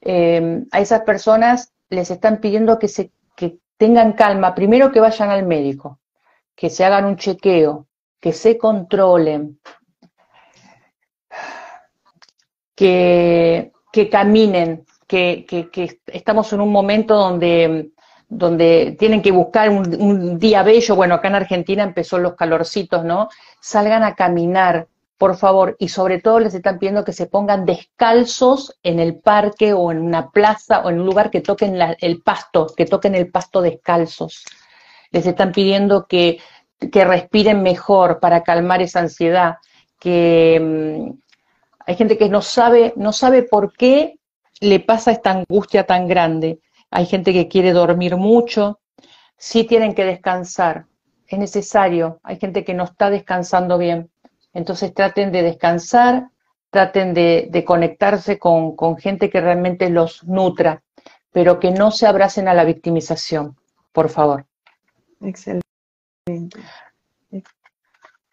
[0.00, 5.30] Em, a esas personas les están pidiendo que, se, que tengan calma, primero que vayan
[5.30, 6.00] al médico,
[6.54, 7.86] que se hagan un chequeo,
[8.20, 9.60] que se controlen,
[12.74, 17.90] que, que caminen, que, estamos en un momento donde,
[18.28, 23.28] donde tienen que buscar un, día bello, bueno, acá en Argentina empezó los calorcitos, ¿no?
[23.60, 28.78] Salgan a caminar, por favor, y sobre todo les están pidiendo que se pongan descalzos
[28.82, 32.66] en el parque o en una plaza o en un lugar que toquen el pasto,
[32.76, 34.44] que toquen el pasto descalzos.
[35.10, 36.38] Les están pidiendo que,
[36.92, 39.56] que respiren mejor para calmar esa ansiedad,
[39.98, 41.18] que mm,
[41.86, 44.17] hay gente que no sabe, no sabe por qué
[44.60, 46.60] le pasa esta angustia tan grande.
[46.90, 48.80] Hay gente que quiere dormir mucho,
[49.36, 50.86] sí tienen que descansar,
[51.26, 52.20] es necesario.
[52.22, 54.10] Hay gente que no está descansando bien.
[54.52, 56.30] Entonces traten de descansar,
[56.70, 60.82] traten de, conectarse con, gente que realmente los nutra,
[61.32, 63.56] pero que no se abracen a la victimización,
[63.92, 64.46] por favor.
[65.20, 65.66] Excelente.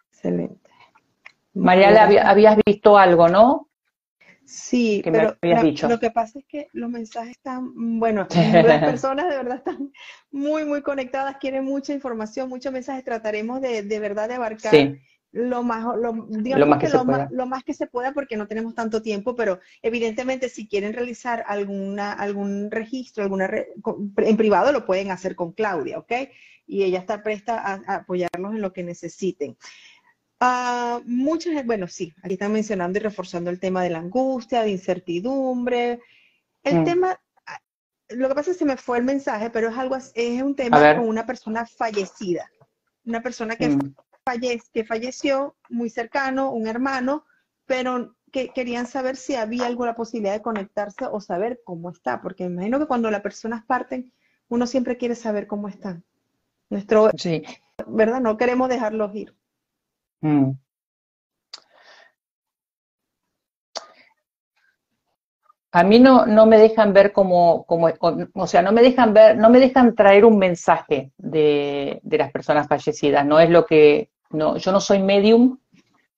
[0.10, 0.70] Excelente.
[1.54, 3.68] Mariala, habías visto algo, ¿no?
[4.46, 9.58] Sí, pero lo que pasa es que los mensajes están, bueno, las personas de verdad
[9.58, 9.92] están
[10.32, 13.04] muy, muy conectadas, quieren mucha información, muchos mensajes.
[13.04, 14.74] Trataremos de, de verdad de abarcar
[15.36, 19.36] lo más, lo, más que, lo, más, que se pueda porque no tenemos tanto tiempo,
[19.36, 25.52] pero evidentemente si quieren realizar alguna, algún registro, alguna en privado lo pueden hacer con
[25.52, 26.14] Claudia, ¿ok?
[26.68, 29.58] Y ella está presta a apoyarlos en lo que necesiten.
[30.41, 34.71] Uh, muchas, bueno, sí, aquí están mencionando y reforzando el tema de la angustia, de
[34.71, 36.02] incertidumbre.
[36.63, 36.84] El mm.
[36.84, 37.62] tema, ah,
[38.10, 40.56] lo que pasa es que se me fue el mensaje, pero es algo, es un
[40.56, 42.52] tema con una persona fallecida,
[43.06, 43.95] una persona que, mm.
[44.74, 47.26] que falleció muy cercano, un hermano,
[47.65, 52.50] pero que querían saber si había alguna posibilidad de conectarse o saber cómo está, porque
[52.50, 54.12] me imagino que cuando las personas parten,
[54.50, 56.04] uno siempre quiere saber cómo están.
[56.69, 57.43] Nuestro, sí.
[57.88, 58.19] ¿verdad?
[58.19, 59.34] No queremos dejarlos ir.
[60.26, 60.56] Mm.
[65.72, 67.90] A mí no, no me dejan ver como, como,
[68.34, 72.32] o sea, no me dejan ver, no me dejan traer un mensaje de, de las
[72.32, 73.26] personas fallecidas.
[73.26, 75.58] No es lo que, no, yo no soy medium,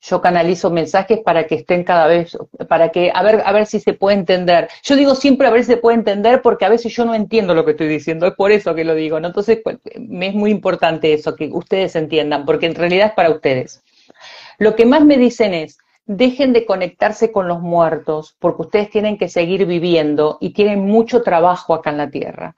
[0.02, 2.38] yo canalizo mensajes para que estén cada vez,
[2.70, 4.70] para que, a ver, a ver si se puede entender.
[4.84, 7.56] Yo digo siempre a ver si se puede entender porque a veces yo no entiendo
[7.56, 9.28] lo que estoy diciendo, es por eso que lo digo, ¿no?
[9.30, 13.32] Entonces, pues, me es muy importante eso, que ustedes entiendan, porque en realidad es para
[13.32, 13.84] ustedes.
[14.58, 19.18] Lo que más me dicen es, dejen de conectarse con los muertos, porque ustedes tienen
[19.18, 22.56] que seguir viviendo y tienen mucho trabajo acá en la Tierra.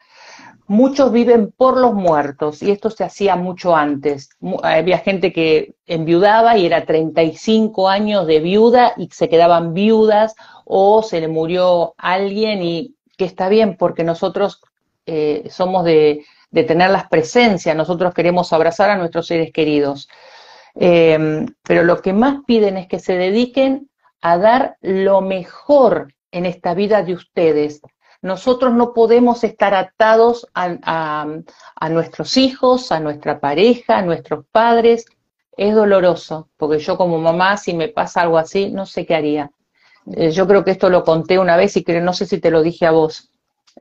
[0.68, 4.30] Muchos viven por los muertos y esto se hacía mucho antes.
[4.62, 10.36] Había gente que enviudaba y era 35 años de viuda y se quedaban viudas
[10.66, 14.62] o se le murió alguien y que está bien porque nosotros
[15.08, 20.08] eh, somos de, de tener las presencias, nosotros queremos abrazar a nuestros seres queridos.
[20.82, 23.90] Em, pero lo que más piden es que se dediquen
[24.22, 27.82] a dar lo mejor en esta vida de ustedes.
[28.22, 31.28] Nosotros no podemos estar atados a,
[31.90, 35.06] nuestros hijos, a nuestra pareja, a nuestros padres.
[35.58, 39.52] Es doloroso, porque yo como mamá, si me pasa algo así, no sé qué haría.
[40.16, 42.52] Eh, yo creo que esto lo conté una vez y que no sé si te
[42.52, 43.30] lo dije a vos.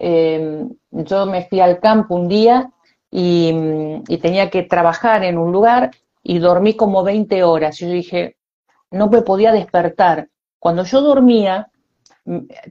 [0.00, 2.72] Em, yo me fui al campo un día
[3.10, 5.92] y tenía que trabajar en un lugar
[6.28, 7.78] y dormí como 20 horas.
[7.78, 8.36] Yo dije,
[8.90, 10.28] no me podía despertar.
[10.58, 11.70] Cuando yo dormía,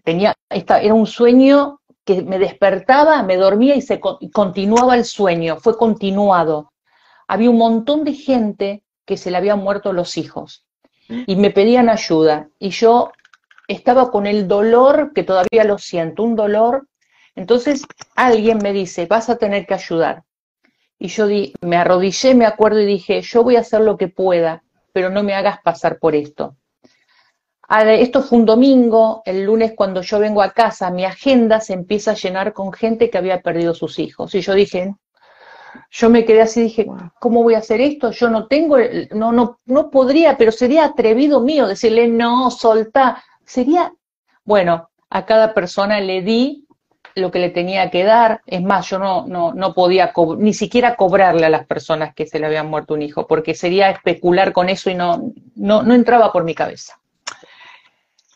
[0.04, 5.58] tenía, esta, era un sueño que me despertaba, me dormía y se continuaba el sueño,
[5.58, 6.72] fue continuado.
[7.28, 10.68] Había un montón de gente que se le habían muerto los hijos
[11.10, 13.12] y me pedían ayuda y yo
[13.68, 16.88] estaba con el dolor que todavía lo siento, un dolor.
[17.34, 20.27] Entonces alguien me dice, vas a tener que ayudar.
[21.00, 24.08] Y yo di, me arrodillé, me acuerdo, y dije, yo voy a hacer lo que
[24.08, 26.56] pueda, pero no me hagas pasar por esto.
[27.70, 32.12] Esto fue un domingo, el lunes cuando yo vengo a casa, mi agenda se empieza
[32.12, 34.34] a llenar con gente que había perdido sus hijos.
[34.36, 34.96] Y yo dije,
[35.92, 36.88] yo me quedé así, dije,
[37.20, 38.12] ¿cómo voy a hacer esto?
[38.12, 38.78] Yo no tengo,
[39.12, 43.22] no, no, no podría, pero sería atrevido mío decirle, no, solta.
[43.44, 43.94] Sería,
[44.46, 46.67] bueno, a cada persona le di
[47.18, 48.42] lo que le tenía que dar.
[48.46, 52.40] Es más, yo no, no, no podía ni siquiera cobrarle a las personas que se
[52.40, 56.32] le habían muerto un hijo, porque sería especular con eso y no, no, no entraba
[56.32, 57.00] por mi cabeza.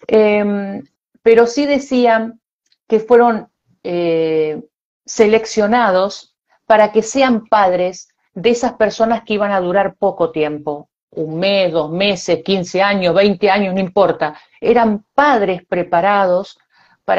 [0.08, 0.84] Em,
[1.22, 2.40] pero sí decían
[2.88, 3.50] que fueron
[3.84, 4.62] eh,
[5.06, 11.38] seleccionados para que sean padres de esas personas que iban a durar poco tiempo, un
[11.38, 14.36] mes, dos meses, 15 años, 20 años, no importa.
[14.60, 16.58] Eran padres preparados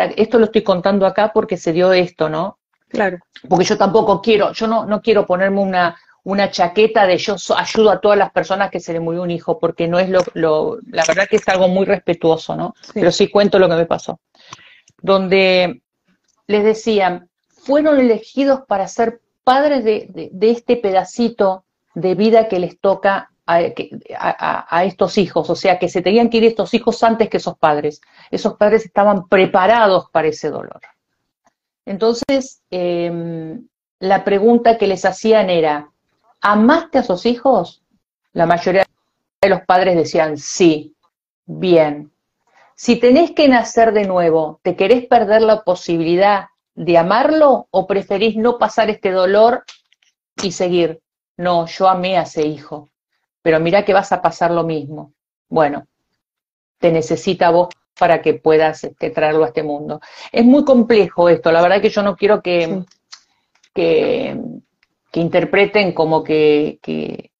[0.00, 2.58] esto lo estoy contando acá porque se dio esto, ¿no?
[2.88, 3.18] Claro.
[3.48, 7.90] Porque yo tampoco quiero, yo no, no quiero ponerme una, una chaqueta de yo ayudo
[7.90, 10.78] a todas las personas que se le murió un hijo, porque no es lo, lo
[10.90, 12.74] la verdad que es algo muy respetuoso, ¿no?
[12.94, 14.20] Pero sí cuento lo que me pasó.
[15.00, 15.82] Donde
[16.46, 21.64] les decían, fueron elegidos para ser padres de, de este pedacito
[21.94, 26.44] de vida que les toca a, estos hijos, o sea que se tenían que ir
[26.44, 28.00] estos hijos antes que esos padres.
[28.30, 30.80] Esos padres estaban preparados para ese dolor.
[31.84, 33.66] Entonces, em,
[33.98, 35.90] la pregunta que les hacían era,
[36.40, 37.82] ¿amaste a sus hijos?
[38.32, 38.86] La mayoría
[39.40, 40.94] de los padres decían, sí,
[41.44, 42.12] bien.
[42.74, 48.36] Si tenés que nacer de nuevo, ¿te querés perder la posibilidad de amarlo o preferís
[48.36, 49.64] no pasar este dolor
[50.42, 51.00] y seguir?
[51.36, 52.91] No, yo amé a ese hijo,
[53.42, 55.12] pero mira que vas a pasar lo mismo.
[55.48, 55.86] Bueno,
[56.78, 57.68] te necesita vos
[57.98, 60.00] para que puedas este, traerlo a este mundo.
[60.30, 62.84] Es muy complejo esto, la verdad que yo no quiero que,
[63.74, 64.36] que,
[65.14, 67.30] interpreten como que, que,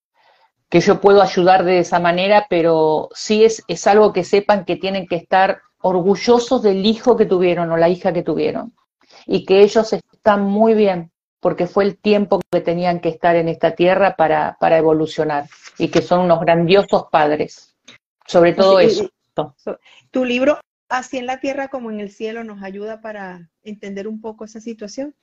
[0.70, 5.06] yo puedo ayudar de esa manera, pero sí es, es algo que sepan que tienen
[5.06, 8.74] que estar orgullosos del hijo que tuvieron o la hija que tuvieron
[9.26, 11.11] y que ellos están muy bien
[11.42, 15.88] porque fue el tiempo que tenían que estar en esta tierra para, para evolucionar y
[15.88, 17.74] que son unos grandiosos padres.
[18.26, 19.10] Sobre todo eso.
[20.10, 20.58] Tu libro,
[20.92, 24.60] Así en la tierra como en el cielo, nos ayuda para entender un poco esa
[24.60, 25.14] situación.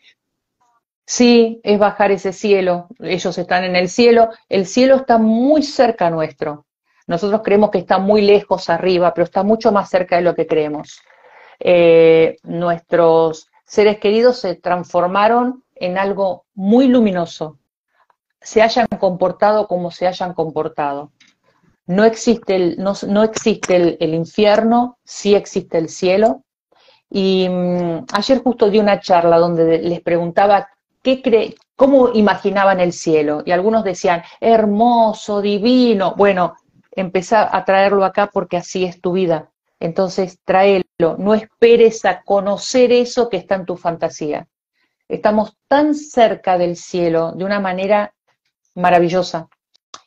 [1.05, 2.87] Sí, es bajar ese cielo.
[2.97, 4.29] Ellos están en el cielo.
[4.49, 6.65] El cielo está muy cerca nuestro.
[7.05, 10.47] Nosotros creemos que está muy lejos arriba, pero está mucho más cerca de lo que
[10.47, 11.01] creemos.
[11.59, 17.57] Eh, nuestros seres queridos se transformaron en algo muy luminoso,
[18.41, 21.11] se hayan comportado como se hayan comportado.
[21.87, 26.43] No existe el, no, existe el, infierno, sí existe el cielo.
[27.09, 30.69] Y mm, ayer justo di una charla donde les preguntaba
[31.01, 33.41] qué cree, cómo imaginaban el cielo.
[33.43, 36.13] Y algunos decían, hermoso, divino.
[36.15, 36.53] Bueno,
[36.91, 39.49] empezá a traerlo acá porque así es tu vida.
[39.79, 40.83] Entonces, tráelo.
[41.17, 44.47] No esperes a conocer eso que está en tu fantasía.
[45.09, 48.13] Estamos tan cerca del cielo de una manera
[48.75, 49.49] maravillosa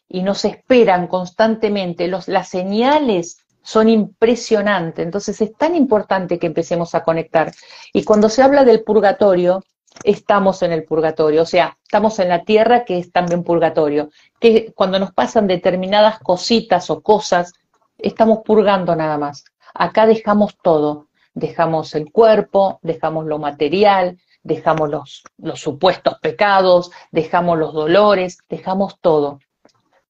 [0.08, 2.06] y nos esperan constantemente.
[2.06, 7.52] Los, las señales son impresionantes, entonces es tan importante que empecemos a conectar.
[7.92, 9.64] Y cuando se habla del purgatorio,
[10.04, 14.72] estamos en el purgatorio, o sea, estamos en la tierra que es también purgatorio, que
[14.74, 17.52] cuando nos pasan determinadas cositas o cosas,
[17.98, 19.44] estamos purgando nada más.
[19.74, 27.58] Acá dejamos todo, dejamos el cuerpo, dejamos lo material, dejamos los, los supuestos pecados, dejamos
[27.58, 29.38] los dolores, dejamos todo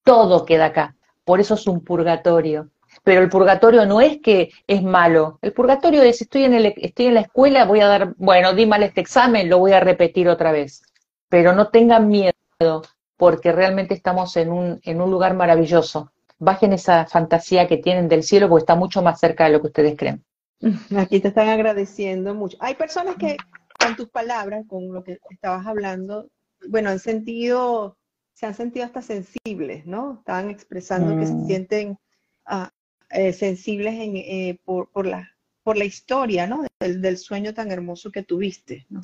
[0.04, 0.96] todo queda acá.
[1.24, 2.68] Por eso es un purgatorio.
[3.04, 5.38] Pero el purgatorio no es que es malo.
[5.42, 8.66] El purgatorio es, estoy en, el, estoy en la escuela, voy a dar, bueno, di
[8.66, 10.82] mal este examen, lo voy a repetir otra vez.
[11.28, 12.82] Pero no tengan miedo,
[13.16, 16.12] porque realmente estamos en un, en un lugar maravilloso.
[16.38, 19.68] Bajen esa fantasía que tienen del cielo, porque está mucho más cerca de lo que
[19.68, 20.22] ustedes creen.
[20.96, 22.58] Aquí te están agradeciendo mucho.
[22.60, 23.36] Hay personas que
[23.84, 26.28] con tus palabras, con lo que estabas hablando,
[26.68, 27.96] bueno, han sentido
[28.42, 30.14] se han sentido hasta sensibles, ¿no?
[30.18, 31.46] Estaban expresando que se mm.
[31.46, 31.98] sienten
[32.46, 32.70] ah,
[33.10, 35.30] eh, sensibles eh, por, la,
[35.62, 36.64] por la historia, ¿no?
[36.80, 39.00] Del, sueño tan hermoso que tuviste, ¿no?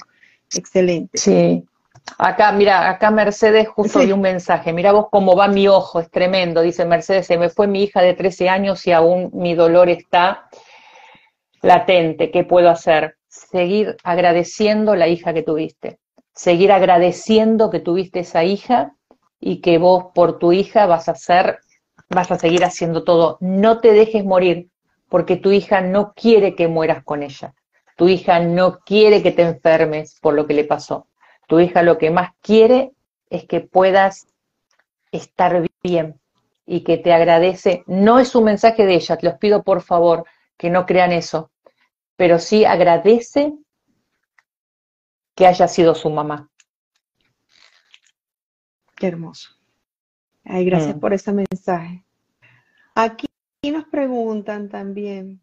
[0.52, 1.18] Excelente.
[1.18, 1.64] Sí.
[2.16, 4.72] Acá, mira, acá Mercedes justo dio un mensaje.
[4.72, 6.62] Mira vos cómo va mi ojo, es tremendo.
[6.62, 10.48] Dice Mercedes, se me fue mi hija de 13 años y aún mi dolor está
[11.60, 12.30] latente.
[12.30, 13.17] ¿Qué puedo hacer?
[13.38, 16.00] Seguir agradeciendo la hija que tuviste.
[16.34, 18.94] Seguir agradeciendo que tuviste esa hija
[19.40, 21.60] y que vos por tu hija vas a hacer,
[22.10, 23.38] vas a seguir haciendo todo.
[23.40, 24.68] No te dejes morir
[25.08, 27.54] porque tu hija no quiere que mueras con ella.
[27.96, 31.06] Tu hija no quiere que te enfermes por lo que le pasó.
[31.46, 32.92] Tu hija lo que más quiere
[33.30, 34.26] es que puedas
[35.12, 36.20] estar bien
[36.66, 37.84] y que te agradece.
[37.86, 40.24] No es un mensaje de ella, te los pido por favor
[40.56, 41.50] que no crean eso,
[42.18, 43.56] pero sí agradece
[45.36, 46.50] que haya sido su mamá.
[48.96, 49.50] Qué hermoso.
[50.42, 50.98] Ay, gracias mm.
[50.98, 52.04] por ese mensaje.
[52.96, 53.28] Aquí
[53.70, 55.40] nos preguntan también,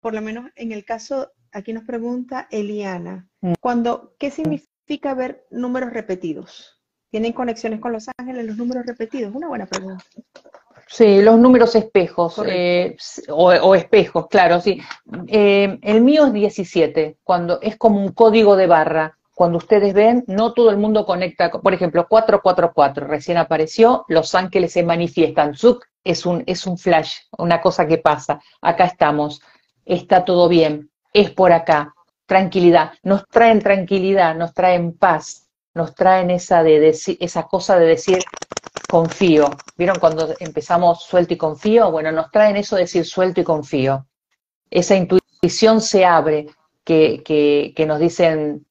[0.00, 3.52] por lo menos en el caso, aquí nos pregunta Eliana, mm.
[3.60, 6.82] cuando, ¿qué significa ver números repetidos?
[7.10, 9.34] ¿Tienen conexiones con los ángeles los números repetidos?
[9.34, 10.02] Una buena pregunta.
[10.86, 12.96] Sí, los números espejos, eh,
[13.28, 14.80] o, espejos, claro, sí.
[15.26, 19.18] Eh, el mío es 17, cuando es como un código de barra.
[19.34, 24.72] Cuando ustedes ven, no todo el mundo conecta, por ejemplo, 444, recién apareció, los ángeles
[24.72, 29.42] se manifiestan, Zuc es un, es un flash, una cosa que pasa, acá estamos,
[29.84, 31.94] está todo bien, es por acá,
[32.26, 38.20] tranquilidad, nos traen tranquilidad, nos traen paz, nos traen esa, de esa cosa de decir
[38.94, 39.50] confío.
[39.76, 41.90] ¿Vieron cuando empezamos suelto y confío?
[41.90, 44.06] Bueno, nos traen eso de decir suelto y confío.
[44.70, 46.46] Esa intuición se abre,
[46.84, 48.64] que, que, que nos dicen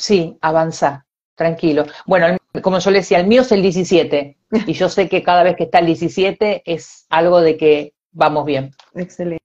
[0.00, 1.84] Sí, avanza, tranquilo.
[2.06, 5.42] Bueno, como yo le decía, el mío es el 17 y yo sé que cada
[5.42, 8.70] vez que está el 17 es algo de que vamos bien.
[8.94, 9.40] Excelente.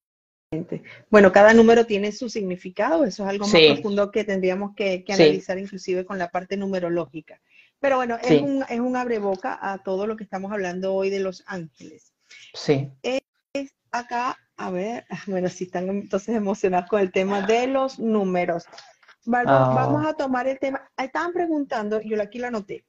[1.10, 5.60] Bueno, cada número tiene su significado, eso es algo más profundo que tendríamos que, analizar
[5.60, 7.42] inclusive con la parte numerológica.
[7.86, 8.38] Pero bueno, Sí.
[8.38, 12.14] es un, es un abreboca a todo lo que estamos hablando hoy de los ángeles.
[12.56, 12.92] Sí.
[13.92, 18.66] Acá, a ver, bueno, si están entonces emocionados con el tema de los números.
[19.26, 19.74] Vamos, Ah.
[19.76, 20.82] vamos a tomar el tema.
[20.98, 22.86] Estaban preguntando, yo aquí lo anoté.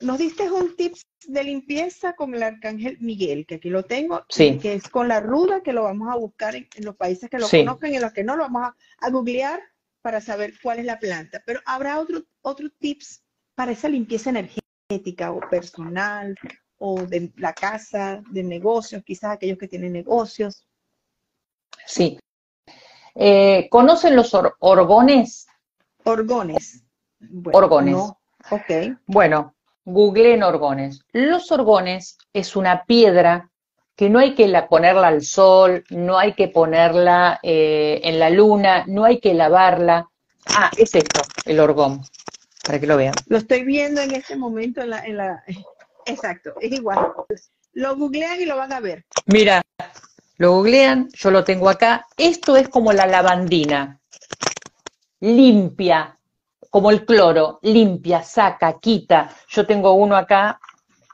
[0.00, 4.58] Nos diste un tips de limpieza con el arcángel Miguel, que aquí lo tengo, Sí.
[4.58, 7.38] que es con la ruda, que lo vamos a buscar en, en los países que
[7.38, 7.60] lo Sí.
[7.64, 9.58] conozcan y en los que no, lo vamos a, a googlear
[10.02, 11.42] para saber cuál es la planta.
[11.46, 13.22] Pero habrá otro, otro tips
[13.58, 16.32] para esa limpieza energética o personal
[16.78, 20.64] o de la casa, de negocios, quizás aquellos que tienen negocios.
[21.84, 22.20] Sí.
[23.16, 25.48] Eh, ¿Conocen los or- orgones?
[26.04, 26.84] Orgones.
[27.18, 27.94] Bueno, Orgones.
[27.96, 28.20] no.
[28.52, 28.96] Ok.
[29.06, 31.00] Bueno, googleen orgones.
[31.10, 33.50] Los orgones es una piedra
[33.96, 38.30] que no hay que la- ponerla al sol, no hay que ponerla eh, en la
[38.30, 40.06] luna, no hay que lavarla.
[40.46, 42.02] Ah, es esto, el orgón,
[42.68, 43.14] para que lo vean.
[43.28, 45.42] Lo estoy viendo en este momento en la, en la...
[46.04, 46.98] Exacto, es igual.
[47.72, 49.06] Lo googlean y lo van a ver.
[49.24, 49.62] Mira,
[50.36, 52.06] lo googlean, yo lo tengo acá.
[52.18, 53.98] Esto es como la lavandina,
[55.20, 56.14] limpia,
[56.68, 59.30] como el cloro, limpia, saca, quita.
[59.48, 60.60] Yo tengo uno acá,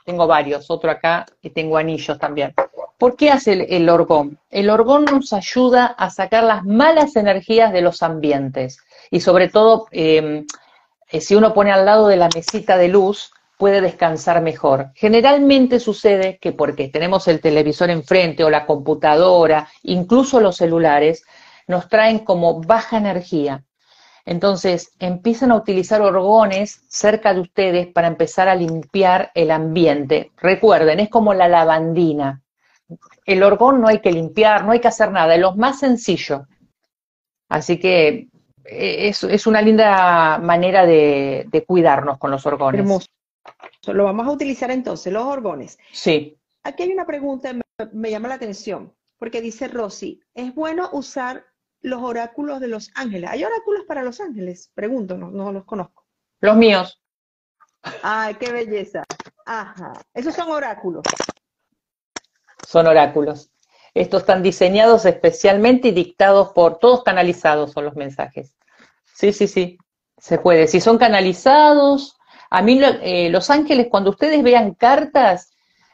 [0.05, 2.53] tengo varios, otro acá y tengo anillos también.
[2.99, 4.41] ¿Por qué hace el, el orgón?
[4.51, 8.79] El orgón nos ayuda a sacar las malas energías de los ambientes
[9.13, 10.45] y sobre todo, eh,
[11.15, 14.91] eh, si uno pone al lado de la mesita de luz, puede descansar mejor.
[14.97, 21.25] Generalmente sucede que porque tenemos el televisor enfrente o la computadora, incluso los celulares,
[21.69, 23.63] nos traen como baja energía.
[24.25, 30.33] Entonces, empiezan a utilizar orgones cerca de ustedes para empezar a limpiar el ambiente.
[30.39, 32.43] Recuerden, es como la lavandina.
[33.25, 36.49] El orgón no hay que limpiar, no hay que hacer nada, es lo más sencillo.
[37.49, 38.31] Así que
[38.65, 42.81] es, es una linda manera de, de cuidarnos con los orgones.
[42.81, 43.07] Hermoso.
[43.87, 45.79] Lo vamos a utilizar entonces, los orgones.
[45.93, 47.63] Sí, Aquí hay una pregunta que me,
[47.93, 51.45] me llama la atención, porque dice Rosy, ¿es bueno usar
[51.83, 53.29] los oráculos de los ángeles?
[53.31, 54.71] ¿Hay oráculos para los ángeles?
[54.75, 56.07] Pregunto, no, no los conozco.
[56.41, 57.03] los míos.
[58.03, 59.05] Ay, qué belleza.
[59.45, 59.93] Ajá.
[60.15, 61.03] Esos son oráculos.
[62.67, 63.51] son oráculos.
[63.95, 68.57] Estos están diseñados especialmente y dictados por, todos canalizados son los mensajes.
[69.05, 69.79] Sí, sí, sí,
[70.19, 70.67] se puede.
[70.67, 72.17] Si son canalizados,
[72.51, 75.53] a mí eh, los ángeles, cuando ustedes vean cartas,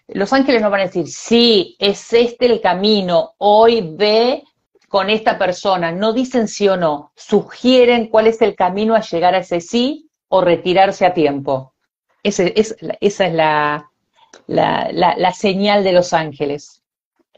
[0.09, 4.44] los ángeles no van a decir, sí, es este el camino, hoy ve
[4.88, 5.92] con esta persona.
[5.92, 10.09] No dicen sí o no, sugieren cuál es el camino a llegar a ese sí
[10.28, 11.74] o retirarse a tiempo.
[12.22, 16.80] Ese- es- esa es la señal de los ángeles.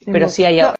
[0.04, 0.74] Pero sí hay, No,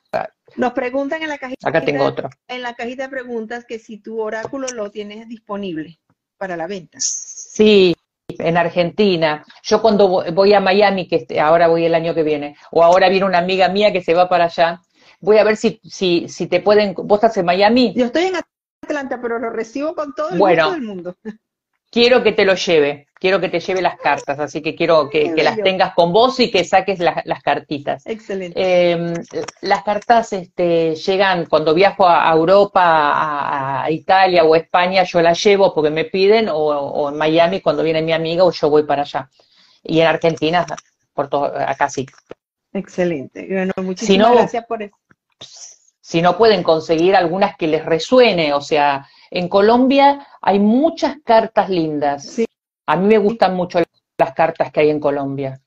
[0.56, 2.28] nos preguntan en la cajita, acá tengo otro.
[2.48, 5.98] en la cajita de preguntas que si tu oráculo lo tienes disponible
[6.36, 6.98] para la venta.
[7.00, 7.94] Sí,
[8.28, 9.44] en Argentina.
[9.62, 12.82] Yo cuando vo- voy a Miami, que este- ahora voy el año que viene, o
[12.82, 14.80] ahora viene una amiga mía que se va para allá,
[15.20, 18.36] voy a ver si, si, si te pueden, vos estás en Miami, Yo estoy en
[18.82, 20.64] Atlanta, pero lo recibo con todo el Bueno.
[20.64, 21.16] gusto del mundo.
[21.92, 25.32] quiero que te lo lleve, quiero que te lleve las cartas, así que quiero que,
[25.44, 28.04] las tengas con vos y que saques las- las cartitas.
[28.06, 28.54] Excelente.
[28.56, 29.12] Eh,
[29.60, 35.20] las cartas este, llegan cuando viajo a Europa, a, a Italia o a España, yo
[35.20, 38.70] las llevo porque me piden, o, o en Miami cuando viene mi amiga o yo
[38.70, 39.28] voy para allá.
[39.84, 40.64] Y en Argentina,
[41.12, 42.06] por todo, acá sí.
[42.72, 43.46] Excelente.
[43.48, 44.96] Bueno, muchísimas no- gracias por eso.
[46.00, 51.68] Si no pueden conseguir algunas que les resuene, o sea, en Colombia hay muchas cartas
[51.70, 52.24] lindas.
[52.24, 52.46] Sí.
[52.86, 53.80] A mí me gustan mucho
[54.18, 55.60] las cartas que hay en Colombia.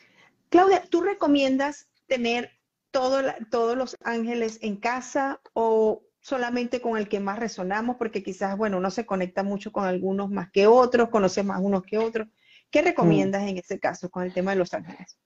[0.49, 2.51] Claudia, ¿tú recomiendas tener
[2.91, 7.95] todo la- todos los ángeles en casa o solamente con el que más resonamos?
[7.97, 11.83] Porque quizás, bueno, uno se conecta mucho con algunos más que otros, conoce más unos
[11.83, 12.27] que otros.
[12.69, 15.17] ¿Qué recomiendas en ese caso con el tema de los ángeles?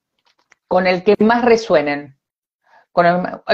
[0.67, 2.18] con el que más resuenen.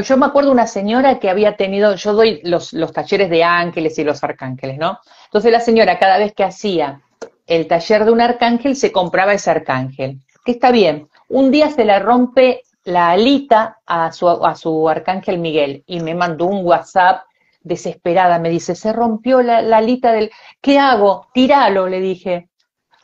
[0.04, 3.98] Yo me acuerdo una señora que había tenido, yo doy los, los talleres de ángeles
[4.00, 5.00] y los arcángeles, ¿no?
[5.26, 7.02] Entonces la señora cada vez que hacía
[7.46, 11.10] el taller de un arcángel se compraba ese arcángel, que está bien.
[11.30, 16.16] Un día se le rompe la alita a su, a su arcángel Miguel y me
[16.16, 17.24] mandó un WhatsApp
[17.62, 20.32] desesperada, me dice, se rompió la, la alita del...
[20.62, 21.28] ¿Qué hago?
[21.34, 22.50] Tíralo, le dije.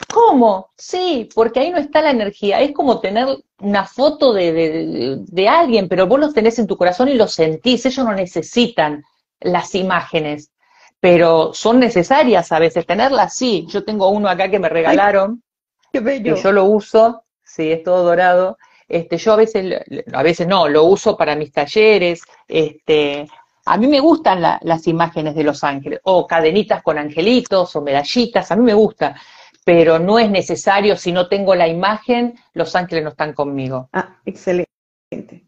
[0.07, 0.71] ¿Cómo?
[0.77, 2.59] Sí, porque ahí no está la energía.
[2.61, 3.27] Es como tener
[3.59, 7.33] una foto de, de- de alguien, pero vos los tenés en tu corazón y los
[7.33, 7.85] sentís.
[7.85, 9.03] Ellos no necesitan
[9.39, 10.51] las imágenes,
[10.99, 13.35] pero son necesarias a veces tenerlas.
[13.35, 15.43] Sí, yo tengo uno acá que me regalaron,
[15.91, 16.35] ¡Qué bello!
[16.35, 17.23] que yo lo uso.
[17.43, 18.57] Sí, es todo dorado.
[18.87, 19.81] Este, yo a veces,
[20.13, 22.21] a veces no, lo uso para mis talleres.
[22.47, 23.27] Este,
[23.65, 27.81] a mí me gustan la- las imágenes de los ángeles, o cadenitas con angelitos, o
[27.81, 29.15] medallitas, a mí me gusta
[29.63, 33.89] pero no es necesario, si no tengo la imagen, los ángeles no están conmigo.
[33.93, 34.69] Ah, excelente,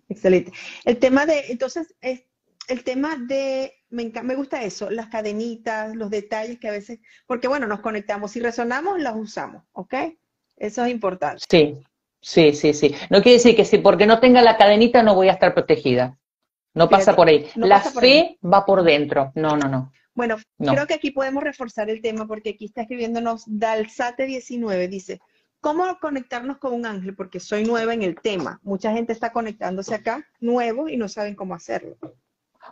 [0.10, 0.52] excelente.
[0.86, 2.24] El tema de, entonces, es,
[2.68, 7.48] el tema de, me, me gusta eso, las cadenitas, los detalles que a veces, porque
[7.48, 9.94] bueno, nos conectamos, si resonamos, las usamos, ¿ok?
[10.58, 11.44] Eso es importante.
[11.50, 11.80] Sí,
[12.22, 12.96] sí, sí, sí.
[13.10, 16.18] No quiere decir que si porque no tenga la cadenita no voy a estar protegida.
[16.74, 17.48] No pasa por ahí.
[17.56, 19.32] la fe va por dentro.
[19.36, 19.92] No, no, no.
[20.16, 25.20] Bueno, creo que aquí podemos reforzar el tema porque aquí está escribiéndonos Dalsate19, dice,
[25.60, 27.16] ¿cómo conectarnos con un ángel?
[27.16, 28.60] Porque soy nueva en el tema.
[28.64, 31.98] Mucha gente está conectándose acá, nuevo, y no saben cómo hacerlo.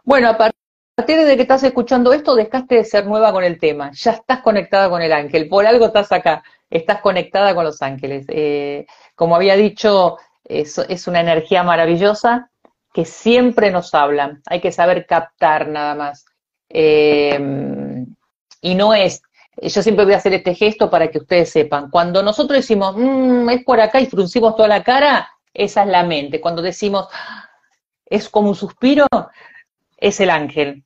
[0.04, 3.92] Bueno, a partir de que estás escuchando esto, dejaste de ser nueva con el tema.
[3.94, 5.50] Ya estás conectada con el ángel.
[5.50, 6.44] Por algo estás acá.
[6.70, 8.26] Estás conectada con los ángeles.
[8.30, 8.86] Eh,
[9.16, 12.52] como había dicho, es, es una energía maravillosa
[12.94, 14.42] que siempre nos hablan.
[14.46, 16.26] Hay que saber captar nada más.
[16.74, 18.06] Eh,
[18.62, 19.22] y no es,
[19.62, 23.50] yo siempre voy a hacer este gesto para que ustedes sepan, cuando nosotros decimos, mm,
[23.50, 26.40] es por acá y fruncimos toda la cara, esa es la mente.
[26.40, 27.08] Cuando decimos,
[28.06, 29.08] es como un suspiro,
[29.98, 30.84] es el ángel.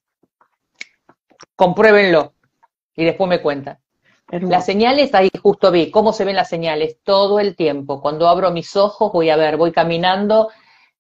[1.56, 2.34] Compruébenlo
[2.96, 3.80] y después me cuentan.
[4.28, 8.02] Las señales, ahí justo vi cómo se ven las señales todo el tiempo.
[8.02, 10.50] Cuando abro mis ojos voy a ver, voy caminando,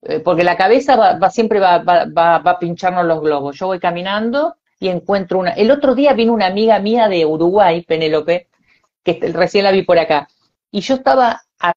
[0.03, 3.57] eh, porque la cabeza va, siempre va, va, a pincharnos los globos.
[3.57, 4.55] Yo voy caminando
[4.89, 5.51] encuentro una.
[5.51, 8.47] El otro día vino una amiga mía de Uruguay, Penélope,
[9.03, 10.27] que recién la vi por acá,
[10.71, 11.73] y yo estaba a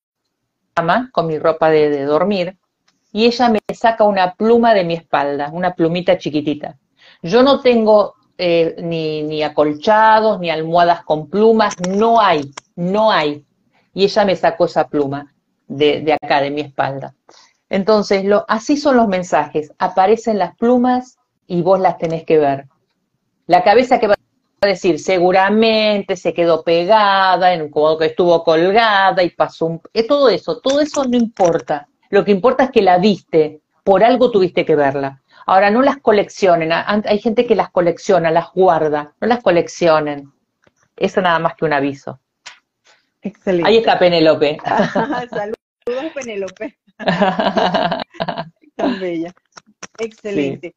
[0.75, 2.57] cama con mi ropa de, dormir,
[3.13, 6.79] y ella me saca una pluma de mi espalda, una plumita chiquitita.
[7.23, 13.45] Yo no tengo eh, ni, ni acolchados, ni almohadas con plumas, no hay, no hay.
[13.95, 15.35] Y ella me sacó esa pluma
[15.67, 17.15] de, de acá, de mi espalda.
[17.69, 19.73] Entonces, lo, así son los mensajes.
[19.79, 22.67] Aparecen las plumas y vos las tenés que ver.
[23.49, 24.15] La cabeza que va
[24.61, 29.81] a decir, seguramente se quedó pegada, en, como que estuvo colgada y pasó un...
[30.07, 31.89] Todo eso, todo eso no importa.
[32.11, 35.23] Lo que importa es que la viste, por algo tuviste que verla.
[35.47, 36.73] Ahora, no las coleccionen.
[36.73, 39.15] Hay gente que las colecciona, las guarda.
[39.19, 40.31] No las coleccionen.
[40.95, 42.21] Eso nada más que un aviso.
[43.23, 43.67] Excelente.
[43.67, 44.59] Ahí está Penélope.
[45.33, 46.79] Saludos, Penélope.
[48.77, 49.33] Tan bella.
[49.99, 50.75] Excelente.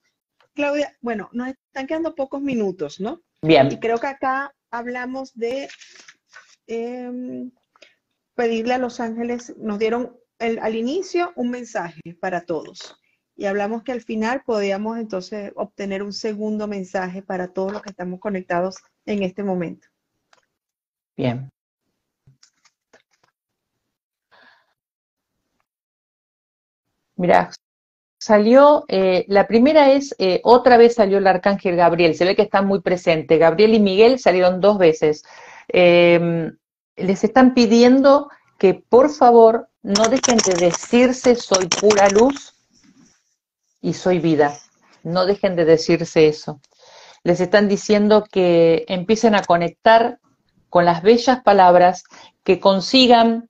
[0.53, 3.21] Claudia, bueno, nos están quedando pocos minutos, ¿no?
[3.41, 3.71] Bien.
[3.71, 5.69] Y creo que acá hablamos de
[6.67, 7.51] em,
[8.35, 12.97] pedirle a los ángeles, nos dieron al inicio un mensaje para todos.
[13.35, 17.91] Y hablamos que al final podíamos entonces obtener un segundo mensaje para todos los que
[17.91, 18.75] estamos conectados
[19.05, 19.87] en este momento.
[21.15, 21.49] Bien.
[27.15, 27.51] Mira,
[28.21, 32.43] Salió, eh, la primera es, eh, otra vez salió el arcángel Gabriel, se ve que
[32.43, 33.39] está muy presente.
[33.39, 35.23] Gabriel y Miguel salieron dos veces.
[35.69, 36.55] Em,
[36.97, 42.53] les están pidiendo que por favor no dejen de decirse soy pura luz
[43.81, 44.55] y soy vida.
[45.01, 46.61] No dejen de decirse eso.
[47.23, 50.19] Les están diciendo que empiecen a conectar
[50.69, 52.03] con las bellas palabras,
[52.43, 53.49] que consigan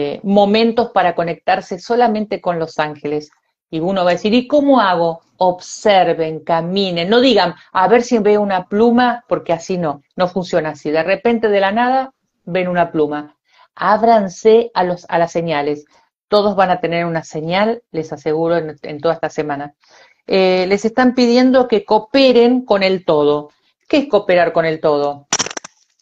[0.00, 3.30] eh, momentos para conectarse solamente con los ángeles.
[3.70, 5.20] Y uno va a decir, ¿y cómo hago?
[5.36, 10.70] Observen, caminen, no digan, a ver si veo una pluma, porque así no, no funciona
[10.70, 10.90] así.
[10.90, 13.36] De repente, de la nada, ven una pluma.
[13.74, 15.84] Ábranse a, los, a las señales.
[16.28, 19.74] Todos van a tener una señal, les aseguro, en, toda esta semana.
[20.26, 23.50] Eh, les están pidiendo que cooperen con el todo.
[23.86, 25.26] ¿Qué es cooperar con el todo?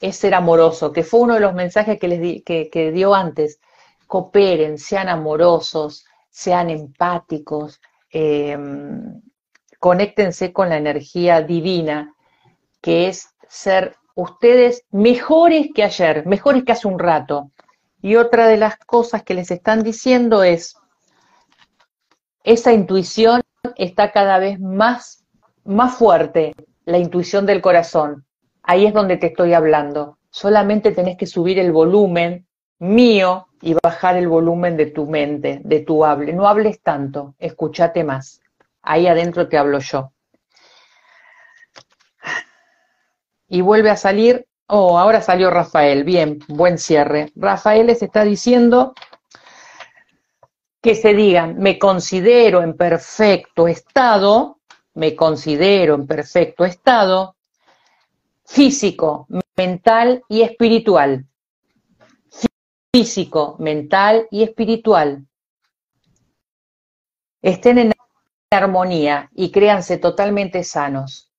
[0.01, 3.59] Es ser amoroso, que fue uno de los mensajes que les di, que dio antes
[4.09, 7.80] cooperen, sean amorosos, sean empáticos,
[8.11, 9.20] em,
[9.78, 12.14] conéctense con la energía divina,
[12.80, 17.52] que es ser ustedes mejores que ayer, mejores que hace un rato.
[18.00, 20.74] Y otra de las cosas que les están diciendo es,
[22.42, 23.42] esa intuición
[23.76, 25.24] está cada vez más,
[25.64, 26.54] más fuerte,
[26.84, 28.24] la intuición del corazón.
[28.62, 30.18] Ahí es donde te estoy hablando.
[30.30, 32.47] Solamente tenés que subir el volumen
[32.79, 36.33] mío y bajar el volumen de tu mente, de tu hable.
[36.33, 38.41] No hables tanto, escúchate más.
[38.83, 40.12] Ahí adentro te hablo yo.
[43.49, 47.33] Y vuelve a salir, oh, ahora salió Rafael, bien, buen cierre.
[47.35, 48.95] Rafael les está diciendo
[50.81, 54.59] que se digan, me considero en perfecto estado,
[54.95, 57.35] me considero en perfecto estado
[58.45, 59.26] físico,
[59.57, 61.28] mental y espiritual
[62.99, 65.24] físico, mental y espiritual
[67.40, 67.92] estén en
[68.51, 71.30] armonía y créanse totalmente sanos.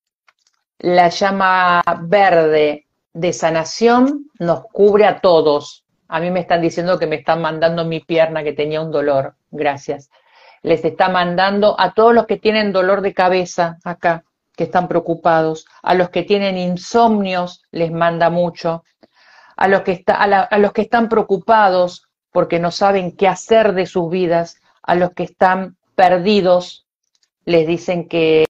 [0.78, 5.84] La llama verde de sanación nos cubre a todos.
[6.08, 9.36] A mí me están diciendo que me están mandando mi pierna que tenía un dolor.
[9.52, 10.10] Gracias.
[10.62, 14.24] Les está mandando a todos los que tienen dolor de cabeza acá,
[14.56, 15.66] que están preocupados.
[15.84, 18.86] A los que tienen insomnios les manda mucho.
[19.62, 23.88] A los que, está, a los que están preocupados porque no saben qué hacer de
[23.88, 24.62] sus vidas.
[24.84, 26.88] A los que están perdidos
[27.44, 28.46] les dicen que,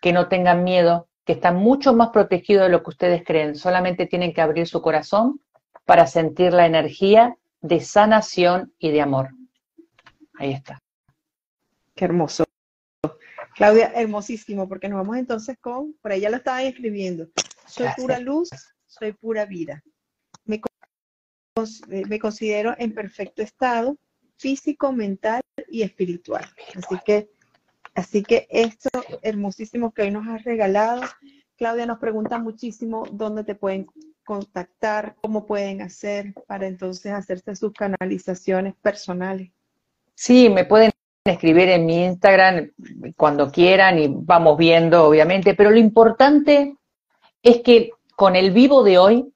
[0.00, 3.56] que no tengan miedo, que están mucho más protegidos de lo que ustedes creen.
[3.56, 5.38] Solamente tienen que abrir su corazón
[5.84, 9.28] para sentir la energía de sanación y de amor.
[10.38, 10.80] Ahí está.
[11.94, 12.44] Qué hermoso.
[13.54, 17.28] Claudia, hermosísimo, porque nos vamos entonces con, por ahí ya lo estaban escribiendo,
[17.66, 18.48] soy pura luz,
[18.86, 19.82] soy pura vida.
[21.56, 23.96] Me, eh, me considero en perfecto estado
[24.36, 26.44] físico, mental y espiritual.
[26.74, 27.28] Así que
[27.94, 28.90] Así que esto
[29.22, 31.02] hermosísimo que hoy nos has regalado.
[31.56, 33.86] Claudia nos pregunta muchísimo dónde te pueden
[34.24, 39.50] contactar, cómo pueden hacer para entonces hacerse sus canalizaciones personales.
[40.14, 40.90] Sí, me pueden
[41.24, 42.72] escribir en mi Instagram
[43.16, 46.76] cuando quieran y vamos viendo, obviamente, pero lo importante
[47.42, 49.32] es que con el vivo de hoy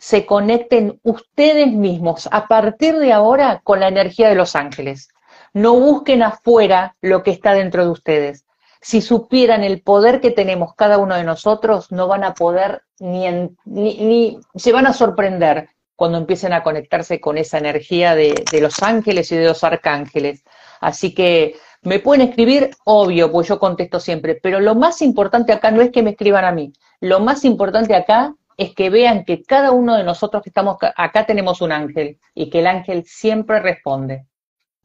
[0.00, 5.10] se conecten ustedes mismos a partir de ahora con la energía de los ángeles.
[5.52, 8.46] No busquen afuera lo que está dentro de ustedes.
[8.80, 13.26] Si supieran el poder que tenemos cada uno de nosotros, no van a poder ni,
[13.66, 18.82] ni, se van a sorprender cuando empiecen a conectarse con esa energía de, de los
[18.82, 20.44] ángeles y de los arcángeles.
[20.80, 25.70] Así que me pueden escribir, obvio, pues yo contesto siempre, pero lo más importante acá
[25.70, 29.42] no es que me escriban a mí, lo más importante acá es que vean que
[29.42, 33.58] cada uno de nosotros que estamos acá tenemos un ángel y que el ángel siempre
[33.58, 34.26] responde.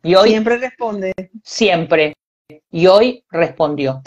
[0.01, 1.13] Y hoy, siempre responde.
[1.43, 2.13] Siempre.
[2.71, 4.01] Y hoy respondió.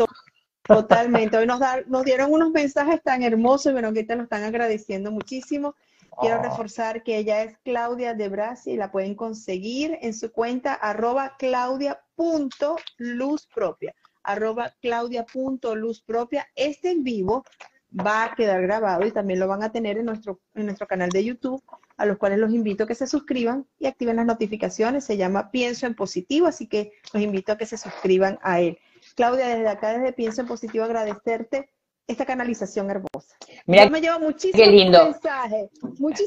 [0.62, 1.36] Totalmente.
[1.36, 5.74] Hoy nos, nos dieron unos mensajes tan hermosos, bueno, que te lo están agradeciendo muchísimo.
[6.18, 6.42] Quiero oh.
[6.44, 11.36] reforzar que ella es Claudia de Brasi y la pueden conseguir en su cuenta arroba
[11.38, 13.94] claudia.luzpropia.
[14.22, 16.48] Arroba claudia.luzpropia.
[16.54, 17.44] Este en vivo
[17.90, 21.10] va a quedar grabado y también lo van a tener en nuestro, en nuestro canal
[21.10, 21.62] de YouTube,
[21.96, 25.04] a los cuales los invito a que se suscriban y activen las notificaciones.
[25.04, 28.78] Se llama Pienso en Positivo, así que los invito a que se suscriban a él.
[29.14, 31.70] Claudia, desde acá, desde Pienso en Positivo, agradecerte
[32.06, 33.36] esta canalización hermosa.
[33.66, 35.04] Mira, me llevo muchísimos qué lindo.
[35.04, 35.70] mensajes.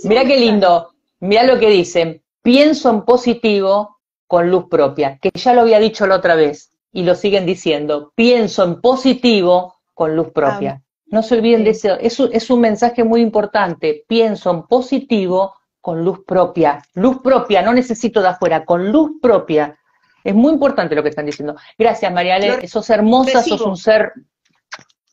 [0.04, 0.94] Mira qué lindo.
[1.20, 2.24] Mira lo que dicen.
[2.42, 7.04] Pienso en positivo con luz propia, que ya lo había dicho la otra vez y
[7.04, 8.12] lo siguen diciendo.
[8.16, 10.82] Pienso en positivo con luz propia.
[11.12, 12.30] No se olviden de eso.
[12.32, 14.06] Es un, mensaje muy importante.
[14.08, 16.82] Pienso en positivo con luz propia.
[16.94, 19.78] Luz propia, no necesito de afuera, con luz propia.
[20.24, 21.56] Es muy importante lo que están diciendo.
[21.78, 22.66] Gracias, Mariale.
[22.68, 24.14] Sos hermosa, sos un ser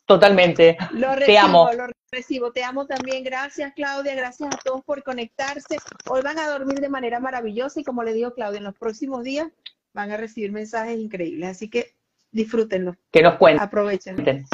[0.07, 0.77] totalmente.
[0.93, 1.71] Lo recibo, te amo.
[1.73, 3.25] Lo recibo, te amo también.
[3.25, 4.15] Gracias, Claudia.
[4.15, 5.79] Gracias a todos por conectarse.
[6.09, 9.25] Hoy van a dormir de manera maravillosa y como le digo, Claudia, en los próximos
[9.25, 9.49] días
[9.95, 11.49] van a recibir mensajes increíbles.
[11.51, 11.97] Así que
[12.31, 12.95] disfrútenlo.
[13.11, 13.65] Que nos cuenten.
[13.65, 14.47] Aprovechen.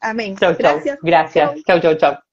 [0.00, 0.36] Amén.
[0.36, 0.74] Chau, chau.
[0.74, 0.98] Gracias.
[1.02, 1.62] Gracias.
[1.66, 2.29] Chau, chau, chau.